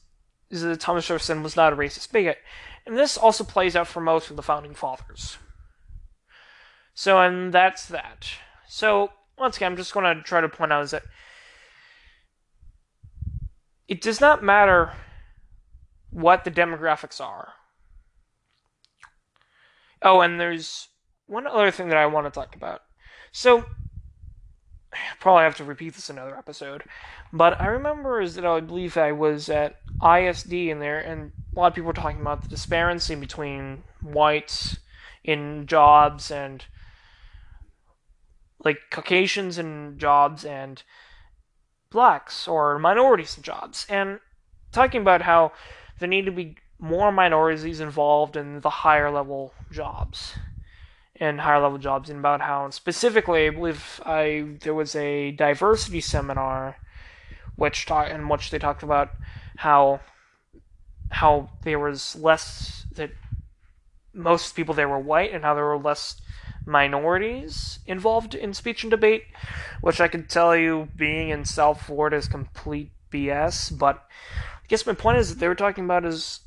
that 0.51 0.81
Thomas 0.81 1.07
Jefferson 1.07 1.43
was 1.43 1.57
not 1.57 1.73
a 1.73 1.77
racist 1.77 2.13
bigot. 2.13 2.39
And 2.87 2.97
this 2.97 3.17
also 3.17 3.45
plays 3.45 3.75
out 3.75 3.89
for 3.89 4.01
most 4.01 4.31
of 4.31 4.37
the 4.37 4.43
founding 4.43 4.75
fathers. 4.75 5.39
So, 6.93 7.21
and 7.21 7.53
that's 7.53 7.87
that. 7.87 8.29
So, 8.69 9.11
once 9.39 9.57
again, 9.57 9.73
I'm 9.73 9.77
just 9.77 9.95
going 9.95 10.17
to 10.17 10.23
try 10.23 10.41
to 10.41 10.49
point 10.49 10.73
out 10.73 10.85
is 10.85 10.91
that 10.93 11.05
it 13.89 14.01
does 14.01 14.21
not 14.21 14.43
matter 14.43 14.93
what 16.11 16.45
the 16.45 16.51
demographics 16.51 17.21
are. 17.21 17.55
Oh, 20.05 20.21
and 20.21 20.39
there's 20.39 20.89
one 21.27 21.47
other 21.47 21.71
thing 21.71 21.89
that 21.89 21.97
I 21.97 22.05
want 22.05 22.27
to 22.27 22.31
talk 22.31 22.55
about. 22.55 22.83
So, 23.33 23.65
probably 25.21 25.45
have 25.45 25.57
to 25.57 25.65
repeat 25.65 25.95
this 25.95 26.11
another 26.11 26.37
episode, 26.37 26.85
but 27.33 27.59
I 27.59 27.67
remember 27.67 28.21
is 28.21 28.35
that 28.35 28.45
I 28.45 28.61
believe 28.61 28.99
I 28.99 29.13
was 29.13 29.49
at 29.49 29.81
ISD 30.03 30.53
in 30.53 30.79
there, 30.79 31.01
and 31.01 31.33
a 31.57 31.59
lot 31.59 31.69
of 31.69 31.75
people 31.75 31.87
were 31.87 31.95
talking 31.95 32.21
about 32.21 32.43
the 32.43 32.49
disparity 32.49 33.15
between 33.15 33.83
whites 34.03 34.77
in 35.25 35.67
jobs 35.67 36.31
and 36.31 36.67
like 38.63 38.79
Caucasians 38.91 39.59
in 39.59 39.97
jobs 39.99 40.45
and 40.45 40.83
blacks 41.91 42.47
or 42.47 42.79
minorities 42.79 43.39
in 43.39 43.43
jobs, 43.43 43.87
and 43.89 44.21
talking 44.71 45.01
about 45.01 45.23
how 45.23 45.53
there 45.99 46.09
need 46.09 46.27
to 46.27 46.33
be 46.33 46.57
more 46.79 47.13
minorities 47.13 47.81
involved 47.81 48.37
in 48.37 48.61
the 48.61 48.71
higher 48.71 49.11
level 49.11 49.55
jobs 49.71 50.37
and 51.17 51.41
higher 51.41 51.61
level 51.61 51.79
jobs 51.79 52.11
and 52.11 52.19
about 52.19 52.41
how 52.41 52.69
specifically 52.71 53.47
I 53.47 53.51
believe 53.51 54.01
I 54.05 54.57
there 54.61 54.75
was 54.75 54.97
a 54.97 55.31
diversity 55.31 56.01
seminar 56.01 56.77
which 57.57 57.87
talk 57.87 58.11
in 58.11 58.29
which 58.29 58.51
they 58.51 58.59
talked 58.59 58.83
about 58.83 59.11
how 59.57 60.01
how 61.11 61.51
there 61.63 61.79
was 61.79 62.17
less 62.17 62.87
that 62.95 63.11
most 64.13 64.57
people 64.57 64.75
there 64.75 64.89
were 64.89 64.99
white 64.99 65.33
and 65.33 65.45
how 65.45 65.55
there 65.55 65.65
were 65.65 65.79
less 65.79 66.21
minorities 66.67 67.79
involved 67.87 68.35
in 68.35 68.55
speech 68.55 68.85
and 68.85 68.91
debate, 68.91 69.25
which 69.81 70.01
I 70.01 70.09
can 70.09 70.27
tell 70.27 70.57
you 70.57 70.89
being 70.97 71.29
in 71.29 71.45
South 71.45 71.83
Florida 71.83 72.17
is 72.17 72.29
complete 72.29 72.91
BS. 73.13 73.77
But 73.77 73.97
I 74.37 74.67
guess 74.69 74.87
my 74.87 74.95
point 74.95 75.19
is 75.19 75.31
that 75.31 75.41
they 75.41 75.49
were 75.49 75.55
talking 75.55 75.85
about 75.85 76.05
is 76.05 76.41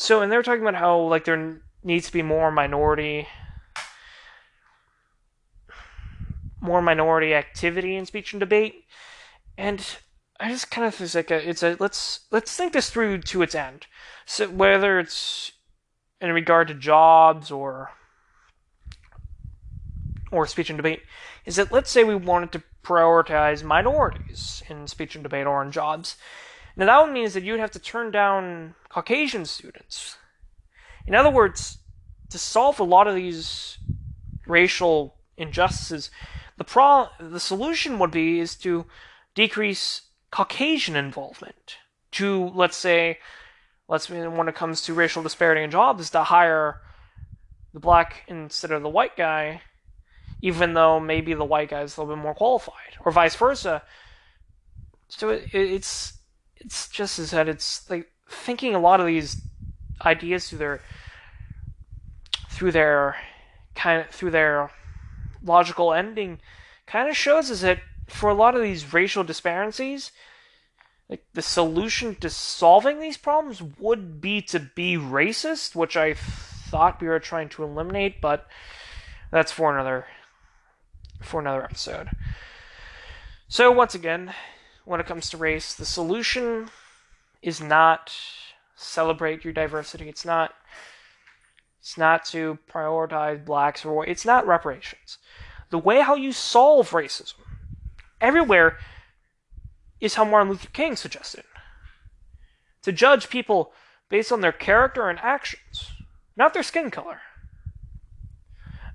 so, 0.00 0.22
and 0.22 0.32
they 0.32 0.36
were 0.38 0.42
talking 0.42 0.62
about 0.62 0.76
how 0.76 0.98
like 0.98 1.26
there 1.26 1.60
needs 1.84 2.06
to 2.06 2.12
be 2.12 2.22
more 2.22 2.50
minority, 2.50 3.28
more 6.58 6.80
minority 6.80 7.34
activity 7.34 7.96
in 7.96 8.06
speech 8.06 8.32
and 8.32 8.40
debate, 8.40 8.86
and 9.58 9.98
I 10.40 10.48
just 10.48 10.70
kind 10.70 10.86
of 10.86 10.94
feel 10.94 11.06
like 11.14 11.30
a, 11.30 11.46
it's 11.46 11.62
a 11.62 11.76
let's 11.78 12.20
let's 12.30 12.56
think 12.56 12.72
this 12.72 12.88
through 12.88 13.18
to 13.18 13.42
its 13.42 13.54
end. 13.54 13.88
So 14.24 14.48
whether 14.48 14.98
it's 14.98 15.52
in 16.18 16.32
regard 16.32 16.68
to 16.68 16.74
jobs 16.74 17.50
or 17.50 17.90
or 20.32 20.46
speech 20.46 20.70
and 20.70 20.78
debate, 20.78 21.02
is 21.44 21.56
that 21.56 21.72
let's 21.72 21.90
say 21.90 22.04
we 22.04 22.14
wanted 22.14 22.52
to 22.52 22.62
prioritize 22.82 23.62
minorities 23.62 24.62
in 24.70 24.86
speech 24.86 25.14
and 25.14 25.22
debate 25.22 25.46
or 25.46 25.62
in 25.62 25.72
jobs. 25.72 26.16
Now 26.80 26.86
that 26.86 27.04
would 27.04 27.12
mean 27.12 27.28
that 27.28 27.42
you'd 27.42 27.60
have 27.60 27.72
to 27.72 27.78
turn 27.78 28.10
down 28.10 28.74
Caucasian 28.88 29.44
students. 29.44 30.16
In 31.06 31.14
other 31.14 31.28
words, 31.28 31.76
to 32.30 32.38
solve 32.38 32.80
a 32.80 32.84
lot 32.84 33.06
of 33.06 33.14
these 33.14 33.76
racial 34.46 35.14
injustices, 35.36 36.10
the 36.56 36.64
pro 36.64 37.08
the 37.20 37.38
solution 37.38 37.98
would 37.98 38.10
be 38.10 38.40
is 38.40 38.56
to 38.56 38.86
decrease 39.34 40.08
Caucasian 40.30 40.96
involvement. 40.96 41.76
To 42.12 42.50
let's 42.54 42.78
say, 42.78 43.18
let's 43.86 44.08
when 44.08 44.48
it 44.48 44.54
comes 44.54 44.80
to 44.82 44.94
racial 44.94 45.22
disparity 45.22 45.62
in 45.62 45.70
jobs, 45.70 46.08
to 46.10 46.22
hire 46.22 46.80
the 47.74 47.80
black 47.80 48.24
instead 48.26 48.70
of 48.70 48.80
the 48.80 48.88
white 48.88 49.18
guy, 49.18 49.60
even 50.40 50.72
though 50.72 50.98
maybe 50.98 51.34
the 51.34 51.44
white 51.44 51.68
guy 51.68 51.82
is 51.82 51.98
a 51.98 52.00
little 52.00 52.16
bit 52.16 52.22
more 52.22 52.34
qualified, 52.34 52.96
or 53.04 53.12
vice 53.12 53.36
versa. 53.36 53.82
So 55.08 55.28
it, 55.28 55.50
it's 55.52 56.19
it's 56.60 56.88
just 56.88 57.18
as 57.18 57.30
that 57.30 57.48
it's 57.48 57.88
like 57.90 58.10
thinking 58.28 58.74
a 58.74 58.80
lot 58.80 59.00
of 59.00 59.06
these 59.06 59.40
ideas 60.04 60.48
through 60.48 60.58
their 60.58 60.80
through 62.50 62.72
their 62.72 63.16
kind 63.74 64.02
of 64.02 64.08
through 64.08 64.30
their 64.30 64.70
logical 65.42 65.92
ending 65.92 66.38
kind 66.86 67.08
of 67.08 67.16
shows 67.16 67.50
us 67.50 67.60
that 67.62 67.80
for 68.08 68.30
a 68.30 68.34
lot 68.34 68.54
of 68.54 68.62
these 68.62 68.92
racial 68.92 69.24
disparities 69.24 70.12
like 71.08 71.24
the 71.34 71.42
solution 71.42 72.14
to 72.14 72.30
solving 72.30 73.00
these 73.00 73.16
problems 73.16 73.62
would 73.78 74.20
be 74.20 74.40
to 74.42 74.60
be 74.60 74.96
racist 74.96 75.74
which 75.74 75.96
i 75.96 76.14
thought 76.14 77.00
we 77.00 77.08
were 77.08 77.18
trying 77.18 77.48
to 77.48 77.62
eliminate 77.62 78.20
but 78.20 78.46
that's 79.30 79.52
for 79.52 79.72
another 79.72 80.06
for 81.20 81.40
another 81.40 81.64
episode. 81.64 82.10
So 83.48 83.70
once 83.70 83.94
again 83.94 84.34
when 84.84 85.00
it 85.00 85.06
comes 85.06 85.30
to 85.30 85.36
race. 85.36 85.74
The 85.74 85.84
solution 85.84 86.70
is 87.42 87.60
not 87.60 88.12
celebrate 88.76 89.44
your 89.44 89.52
diversity. 89.52 90.08
It's 90.08 90.24
not 90.24 90.54
it's 91.80 91.96
not 91.96 92.24
to 92.26 92.58
prioritize 92.70 93.44
blacks 93.44 93.84
or 93.84 94.06
it's 94.06 94.24
not 94.24 94.46
reparations. 94.46 95.18
The 95.70 95.78
way 95.78 96.00
how 96.00 96.14
you 96.14 96.32
solve 96.32 96.90
racism 96.90 97.34
everywhere 98.20 98.78
is 100.00 100.14
how 100.14 100.24
Martin 100.24 100.50
Luther 100.50 100.68
King 100.72 100.96
suggested. 100.96 101.44
To 102.82 102.92
judge 102.92 103.28
people 103.28 103.72
based 104.08 104.32
on 104.32 104.40
their 104.40 104.52
character 104.52 105.08
and 105.08 105.18
actions, 105.20 105.90
not 106.36 106.54
their 106.54 106.62
skin 106.62 106.90
color. 106.90 107.20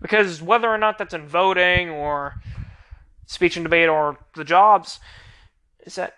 Because 0.01 0.41
whether 0.41 0.67
or 0.67 0.77
not 0.77 0.97
that's 0.97 1.13
in 1.13 1.27
voting 1.27 1.89
or 1.89 2.35
speech 3.25 3.55
and 3.55 3.63
debate 3.63 3.89
or 3.89 4.17
the 4.35 4.43
jobs, 4.43 4.99
is 5.85 5.95
that 5.95 6.15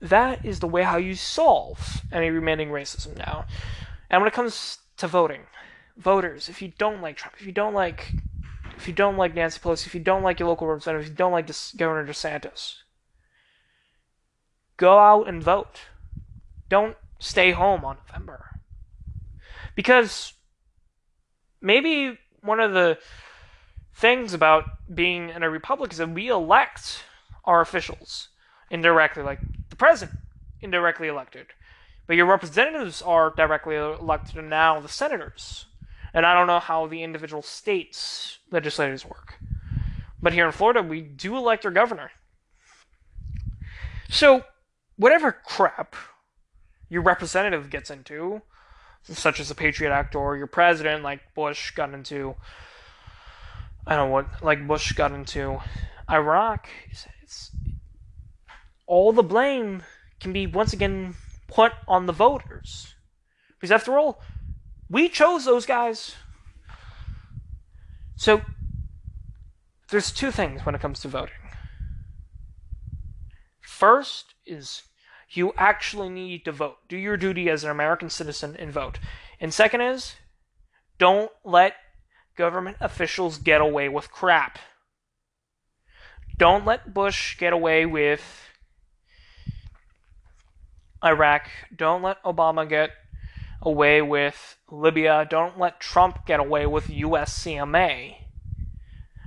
that 0.00 0.44
is 0.44 0.60
the 0.60 0.66
way 0.66 0.82
how 0.82 0.96
you 0.96 1.14
solve 1.14 2.02
any 2.12 2.30
remaining 2.30 2.68
racism 2.68 3.16
now. 3.16 3.46
And 4.10 4.20
when 4.20 4.28
it 4.28 4.34
comes 4.34 4.78
to 4.98 5.08
voting, 5.08 5.42
voters, 5.96 6.48
if 6.48 6.60
you 6.62 6.72
don't 6.78 7.00
like 7.00 7.16
Trump, 7.16 7.36
if 7.38 7.46
you 7.46 7.52
don't 7.52 7.74
like 7.74 8.12
if 8.76 8.88
you 8.88 8.94
don't 8.94 9.16
like 9.16 9.34
Nancy 9.34 9.60
Pelosi, 9.60 9.86
if 9.86 9.94
you 9.94 10.00
don't 10.00 10.22
like 10.22 10.40
your 10.40 10.48
local 10.48 10.66
representative, 10.66 11.06
if 11.06 11.10
you 11.12 11.16
don't 11.16 11.32
like 11.32 11.46
Governor 11.76 12.06
DeSantis, 12.06 12.76
go 14.76 14.98
out 14.98 15.28
and 15.28 15.42
vote. 15.42 15.82
Don't 16.68 16.96
stay 17.18 17.52
home 17.52 17.84
on 17.84 17.98
November. 18.08 18.60
Because 19.76 20.34
maybe 21.60 22.18
one 22.40 22.60
of 22.60 22.72
the 22.72 22.98
things 23.94 24.34
about 24.34 24.64
being 24.92 25.30
in 25.30 25.42
a 25.42 25.50
republic 25.50 25.92
is 25.92 25.98
that 25.98 26.10
we 26.10 26.28
elect 26.28 27.04
our 27.44 27.60
officials 27.60 28.28
indirectly, 28.74 29.22
like 29.22 29.38
the 29.70 29.76
president 29.76 30.18
indirectly 30.60 31.06
elected. 31.06 31.46
But 32.06 32.16
your 32.16 32.26
representatives 32.26 33.00
are 33.00 33.32
directly 33.34 33.76
elected, 33.76 34.44
now 34.44 34.80
the 34.80 34.88
senators. 34.88 35.66
And 36.12 36.26
I 36.26 36.34
don't 36.34 36.48
know 36.48 36.58
how 36.58 36.86
the 36.86 37.02
individual 37.02 37.40
states' 37.40 38.38
legislators 38.50 39.06
work. 39.06 39.36
But 40.20 40.32
here 40.32 40.44
in 40.44 40.52
Florida, 40.52 40.82
we 40.82 41.00
do 41.00 41.36
elect 41.36 41.64
our 41.64 41.70
governor. 41.70 42.10
So, 44.10 44.42
whatever 44.96 45.32
crap 45.32 45.94
your 46.88 47.02
representative 47.02 47.70
gets 47.70 47.90
into, 47.90 48.42
such 49.04 49.38
as 49.38 49.48
the 49.48 49.54
Patriot 49.54 49.92
Act, 49.92 50.14
or 50.14 50.36
your 50.36 50.46
president, 50.46 51.04
like 51.04 51.20
Bush, 51.34 51.70
got 51.72 51.94
into, 51.94 52.34
I 53.86 53.96
don't 53.96 54.08
know 54.08 54.12
what, 54.12 54.42
like 54.42 54.66
Bush 54.66 54.92
got 54.92 55.12
into 55.12 55.60
Iraq, 56.10 56.68
it's 56.90 57.06
all 58.86 59.12
the 59.12 59.22
blame 59.22 59.82
can 60.20 60.32
be 60.32 60.46
once 60.46 60.72
again 60.72 61.14
put 61.48 61.72
on 61.86 62.06
the 62.06 62.12
voters. 62.12 62.94
Because 63.54 63.70
after 63.70 63.98
all, 63.98 64.20
we 64.88 65.08
chose 65.08 65.44
those 65.44 65.66
guys. 65.66 66.16
So, 68.16 68.42
there's 69.90 70.12
two 70.12 70.30
things 70.30 70.64
when 70.64 70.74
it 70.74 70.80
comes 70.80 71.00
to 71.00 71.08
voting. 71.08 71.34
First 73.60 74.34
is 74.46 74.82
you 75.30 75.52
actually 75.56 76.08
need 76.08 76.44
to 76.44 76.52
vote. 76.52 76.76
Do 76.88 76.96
your 76.96 77.16
duty 77.16 77.50
as 77.50 77.64
an 77.64 77.70
American 77.70 78.08
citizen 78.10 78.56
and 78.58 78.70
vote. 78.70 78.98
And 79.40 79.52
second 79.52 79.80
is 79.80 80.14
don't 80.98 81.30
let 81.44 81.74
government 82.36 82.76
officials 82.80 83.38
get 83.38 83.60
away 83.60 83.88
with 83.88 84.10
crap. 84.10 84.58
Don't 86.36 86.64
let 86.64 86.94
Bush 86.94 87.36
get 87.38 87.52
away 87.52 87.86
with 87.86 88.22
Iraq. 91.04 91.48
Don't 91.74 92.02
let 92.02 92.22
Obama 92.22 92.68
get 92.68 92.90
away 93.60 94.02
with 94.02 94.56
Libya. 94.70 95.26
Don't 95.28 95.58
let 95.58 95.80
Trump 95.80 96.26
get 96.26 96.40
away 96.40 96.66
with 96.66 96.88
USCMA. 96.88 98.16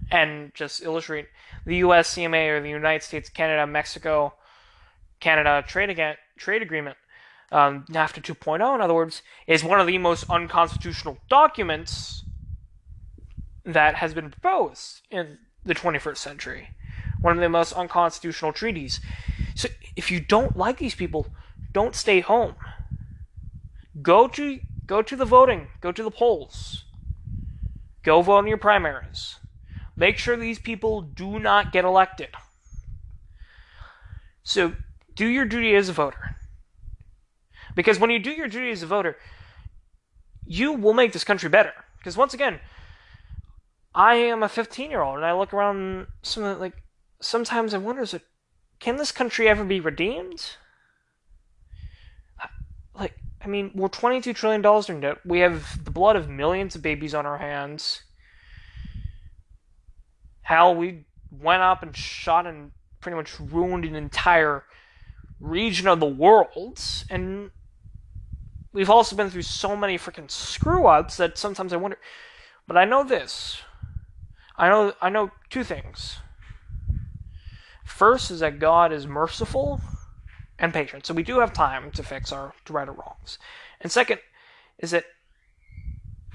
And 0.10 0.54
just 0.54 0.82
illustrate 0.82 1.28
the 1.66 1.82
USCMA 1.82 2.50
or 2.50 2.62
the 2.62 2.70
United 2.70 3.04
States, 3.04 3.30
Canada, 3.30 3.68
Mexico, 3.68 4.34
Canada 5.20 5.64
trade 5.68 5.90
again, 5.90 6.16
trade 6.38 6.62
agreement, 6.62 6.96
um, 7.52 7.86
NAFTA 7.90 8.22
2.0, 8.22 8.76
in 8.76 8.82
other 8.82 8.94
words, 8.94 9.22
is 9.48 9.64
one 9.64 9.80
of 9.80 9.88
the 9.88 9.98
most 9.98 10.30
unconstitutional 10.30 11.18
documents 11.30 12.24
that 13.66 13.96
has 13.96 14.14
been 14.14 14.32
proposed 14.32 15.02
in 15.12 15.40
the 15.66 15.76
21st 15.76 16.18
century. 16.18 16.70
One 17.20 17.36
of 17.36 17.42
the 17.42 17.50
most 17.50 17.74
unconstitutional 17.74 18.54
treaties. 18.54 19.02
So 19.56 19.68
if 19.96 20.12
you 20.12 20.20
don't 20.20 20.56
like 20.56 20.78
these 20.78 20.96
people, 20.96 21.28
don't 21.78 21.94
stay 21.94 22.22
home. 22.22 22.56
Go 24.02 24.28
to 24.30 24.60
go 24.88 25.04
to 25.04 25.16
the 25.16 25.26
voting, 25.26 25.68
go 25.80 25.92
to 25.92 26.02
the 26.02 26.10
polls. 26.10 26.86
Go 28.02 28.24
vote 28.24 28.40
in 28.40 28.48
your 28.48 28.58
primaries. 28.58 29.36
Make 29.96 30.18
sure 30.18 30.36
these 30.36 30.58
people 30.58 31.02
do 31.02 31.38
not 31.38 31.72
get 31.72 31.86
elected. 31.86 32.30
So, 34.42 34.74
do 35.14 35.28
your 35.28 35.46
duty 35.46 35.76
as 35.76 35.88
a 35.88 35.94
voter. 35.94 36.36
Because 37.76 38.00
when 38.00 38.10
you 38.10 38.18
do 38.18 38.32
your 38.32 38.48
duty 38.48 38.72
as 38.72 38.82
a 38.82 38.88
voter, 38.88 39.16
you 40.48 40.74
will 40.74 40.94
make 40.94 41.14
this 41.14 41.24
country 41.24 41.48
better. 41.48 41.74
Because 42.00 42.18
once 42.18 42.34
again, 42.34 42.60
I 43.94 44.16
am 44.16 44.42
a 44.42 44.50
15 44.50 44.90
year 44.90 45.04
old 45.04 45.18
and 45.18 45.26
I 45.26 45.34
look 45.34 45.54
around 45.54 46.08
some 46.24 46.60
like 46.60 46.82
sometimes 47.22 47.76
I 47.76 47.78
wonder 47.78 48.02
is 48.02 48.16
it 48.16 48.24
can 48.80 48.98
this 48.98 49.12
country 49.12 49.48
ever 49.48 49.64
be 49.64 49.80
redeemed? 49.80 50.58
Like 52.98 53.14
I 53.44 53.48
mean, 53.48 53.72
we're 53.74 53.88
twenty 53.88 54.22
two 54.22 54.34
trillion 54.34 54.62
dollars 54.62 54.90
in 54.90 55.00
debt. 55.00 55.20
We 55.26 55.40
have 55.40 55.84
the 55.84 55.92
blood 55.92 56.16
of 56.16 56.30
millions 56.30 56.76
of 56.76 56.82
babies 56.82 57.14
on 57.14 57.26
our 57.26 57.38
hands. 57.38 58.04
Hell, 60.42 60.76
we 60.76 61.06
went 61.32 61.62
up 61.62 61.84
and 61.84 61.96
shot 61.96 62.48
and 62.48 62.72
pretty 63.02 63.16
much 63.16 63.40
ruined 63.40 63.86
an 63.86 63.96
entire 63.96 64.64
region 65.40 65.88
of 65.88 66.00
the 66.00 66.06
world, 66.06 66.82
and 67.10 67.52
we've 68.74 68.90
also 68.90 69.16
been 69.16 69.30
through 69.30 69.44
so 69.44 69.76
many 69.76 69.98
freaking 69.98 70.32
screw 70.32 70.88
ups 70.88 71.18
that 71.18 71.38
sometimes 71.38 71.74
I 71.74 71.78
wonder. 71.78 72.00
But 72.66 72.78
I 72.78 72.86
know 72.86 73.04
this. 73.04 73.62
I 74.58 74.70
know 74.70 74.94
I 75.02 75.10
know 75.10 75.32
two 75.50 75.64
things. 75.64 76.18
First 77.86 78.32
is 78.32 78.42
that 78.42 78.60
God 78.60 78.92
is 78.92 79.08
merciful 79.08 79.82
and 80.60 80.74
patient. 80.74 81.06
So 81.06 81.14
we 81.14 81.24
do 81.24 81.40
have 81.40 81.54
time 81.54 81.92
to 81.92 82.04
fix 82.04 82.32
our 82.32 82.54
right 82.70 82.88
our 82.88 82.94
wrongs. 82.94 83.38
And 83.82 83.92
second 83.92 84.20
is 84.80 84.92
that 84.92 85.06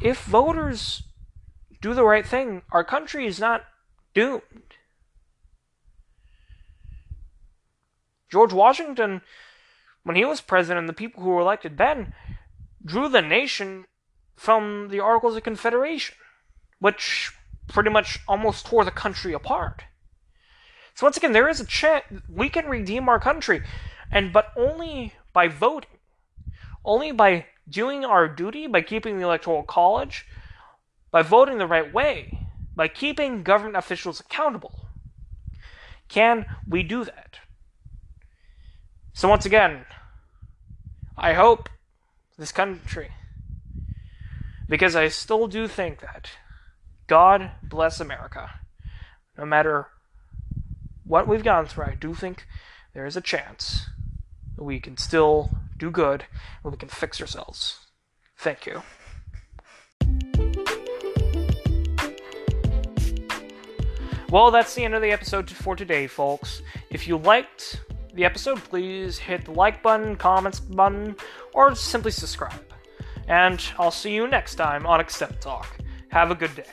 if 0.00 0.22
voters 0.24 1.02
do 1.80 1.94
the 1.94 2.04
right 2.04 2.26
thing, 2.26 2.62
our 2.70 2.84
country 2.84 3.26
is 3.26 3.40
not 3.40 3.64
doomed. 4.14 4.42
George 8.30 8.52
Washington, 8.52 9.20
when 10.04 10.16
he 10.16 10.24
was 10.24 10.40
president, 10.40 10.86
the 10.86 10.92
people 10.92 11.22
who 11.22 11.30
were 11.30 11.40
elected 11.40 11.76
then 11.76 12.14
drew 12.84 13.08
the 13.08 13.22
nation 13.22 13.84
from 14.36 14.88
the 14.88 15.00
Articles 15.00 15.36
of 15.36 15.42
Confederation, 15.42 16.16
which 16.78 17.32
pretty 17.68 17.90
much 17.90 18.20
almost 18.26 18.66
tore 18.66 18.84
the 18.84 18.90
country 18.90 19.32
apart. 19.32 19.84
So 20.94 21.06
once 21.06 21.16
again, 21.16 21.32
there 21.32 21.48
is 21.48 21.60
a 21.60 21.66
chance 21.66 22.04
we 22.28 22.48
can 22.48 22.66
redeem 22.66 23.08
our 23.08 23.20
country 23.20 23.62
and 24.12 24.32
but 24.32 24.52
only 24.56 25.14
by 25.32 25.48
voting, 25.48 25.98
only 26.84 27.10
by 27.10 27.46
doing 27.68 28.04
our 28.04 28.28
duty, 28.28 28.66
by 28.66 28.82
keeping 28.82 29.16
the 29.16 29.24
electoral 29.24 29.62
college, 29.62 30.26
by 31.10 31.22
voting 31.22 31.58
the 31.58 31.66
right 31.66 31.92
way, 31.92 32.38
by 32.76 32.88
keeping 32.88 33.42
government 33.42 33.76
officials 33.76 34.20
accountable, 34.20 34.86
can 36.08 36.44
we 36.68 36.82
do 36.82 37.04
that. 37.04 37.38
So 39.14 39.28
once 39.28 39.46
again, 39.46 39.86
I 41.16 41.32
hope 41.32 41.68
this 42.38 42.52
country, 42.52 43.12
because 44.68 44.94
I 44.96 45.08
still 45.08 45.46
do 45.46 45.68
think 45.68 46.00
that 46.00 46.30
God 47.06 47.50
bless 47.62 48.00
America. 48.00 48.50
No 49.38 49.46
matter 49.46 49.88
what 51.04 51.28
we've 51.28 51.44
gone 51.44 51.66
through, 51.66 51.84
I 51.84 51.94
do 51.94 52.14
think 52.14 52.46
there 52.94 53.06
is 53.06 53.16
a 53.16 53.20
chance 53.20 53.86
we 54.62 54.80
can 54.80 54.96
still 54.96 55.50
do 55.78 55.90
good 55.90 56.24
and 56.62 56.72
we 56.72 56.78
can 56.78 56.88
fix 56.88 57.20
ourselves. 57.20 57.78
Thank 58.38 58.66
you. 58.66 58.82
Well, 64.30 64.50
that's 64.50 64.74
the 64.74 64.84
end 64.84 64.94
of 64.94 65.02
the 65.02 65.10
episode 65.10 65.50
for 65.50 65.76
today, 65.76 66.06
folks. 66.06 66.62
If 66.88 67.06
you 67.06 67.18
liked 67.18 67.82
the 68.14 68.24
episode, 68.24 68.58
please 68.64 69.18
hit 69.18 69.44
the 69.44 69.52
like 69.52 69.82
button, 69.82 70.16
comments 70.16 70.58
button, 70.58 71.16
or 71.52 71.74
simply 71.74 72.12
subscribe. 72.12 72.64
And 73.28 73.62
I'll 73.78 73.90
see 73.90 74.14
you 74.14 74.26
next 74.26 74.54
time 74.54 74.86
on 74.86 75.00
Accept 75.00 75.42
Talk. 75.42 75.76
Have 76.08 76.30
a 76.30 76.34
good 76.34 76.54
day. 76.54 76.64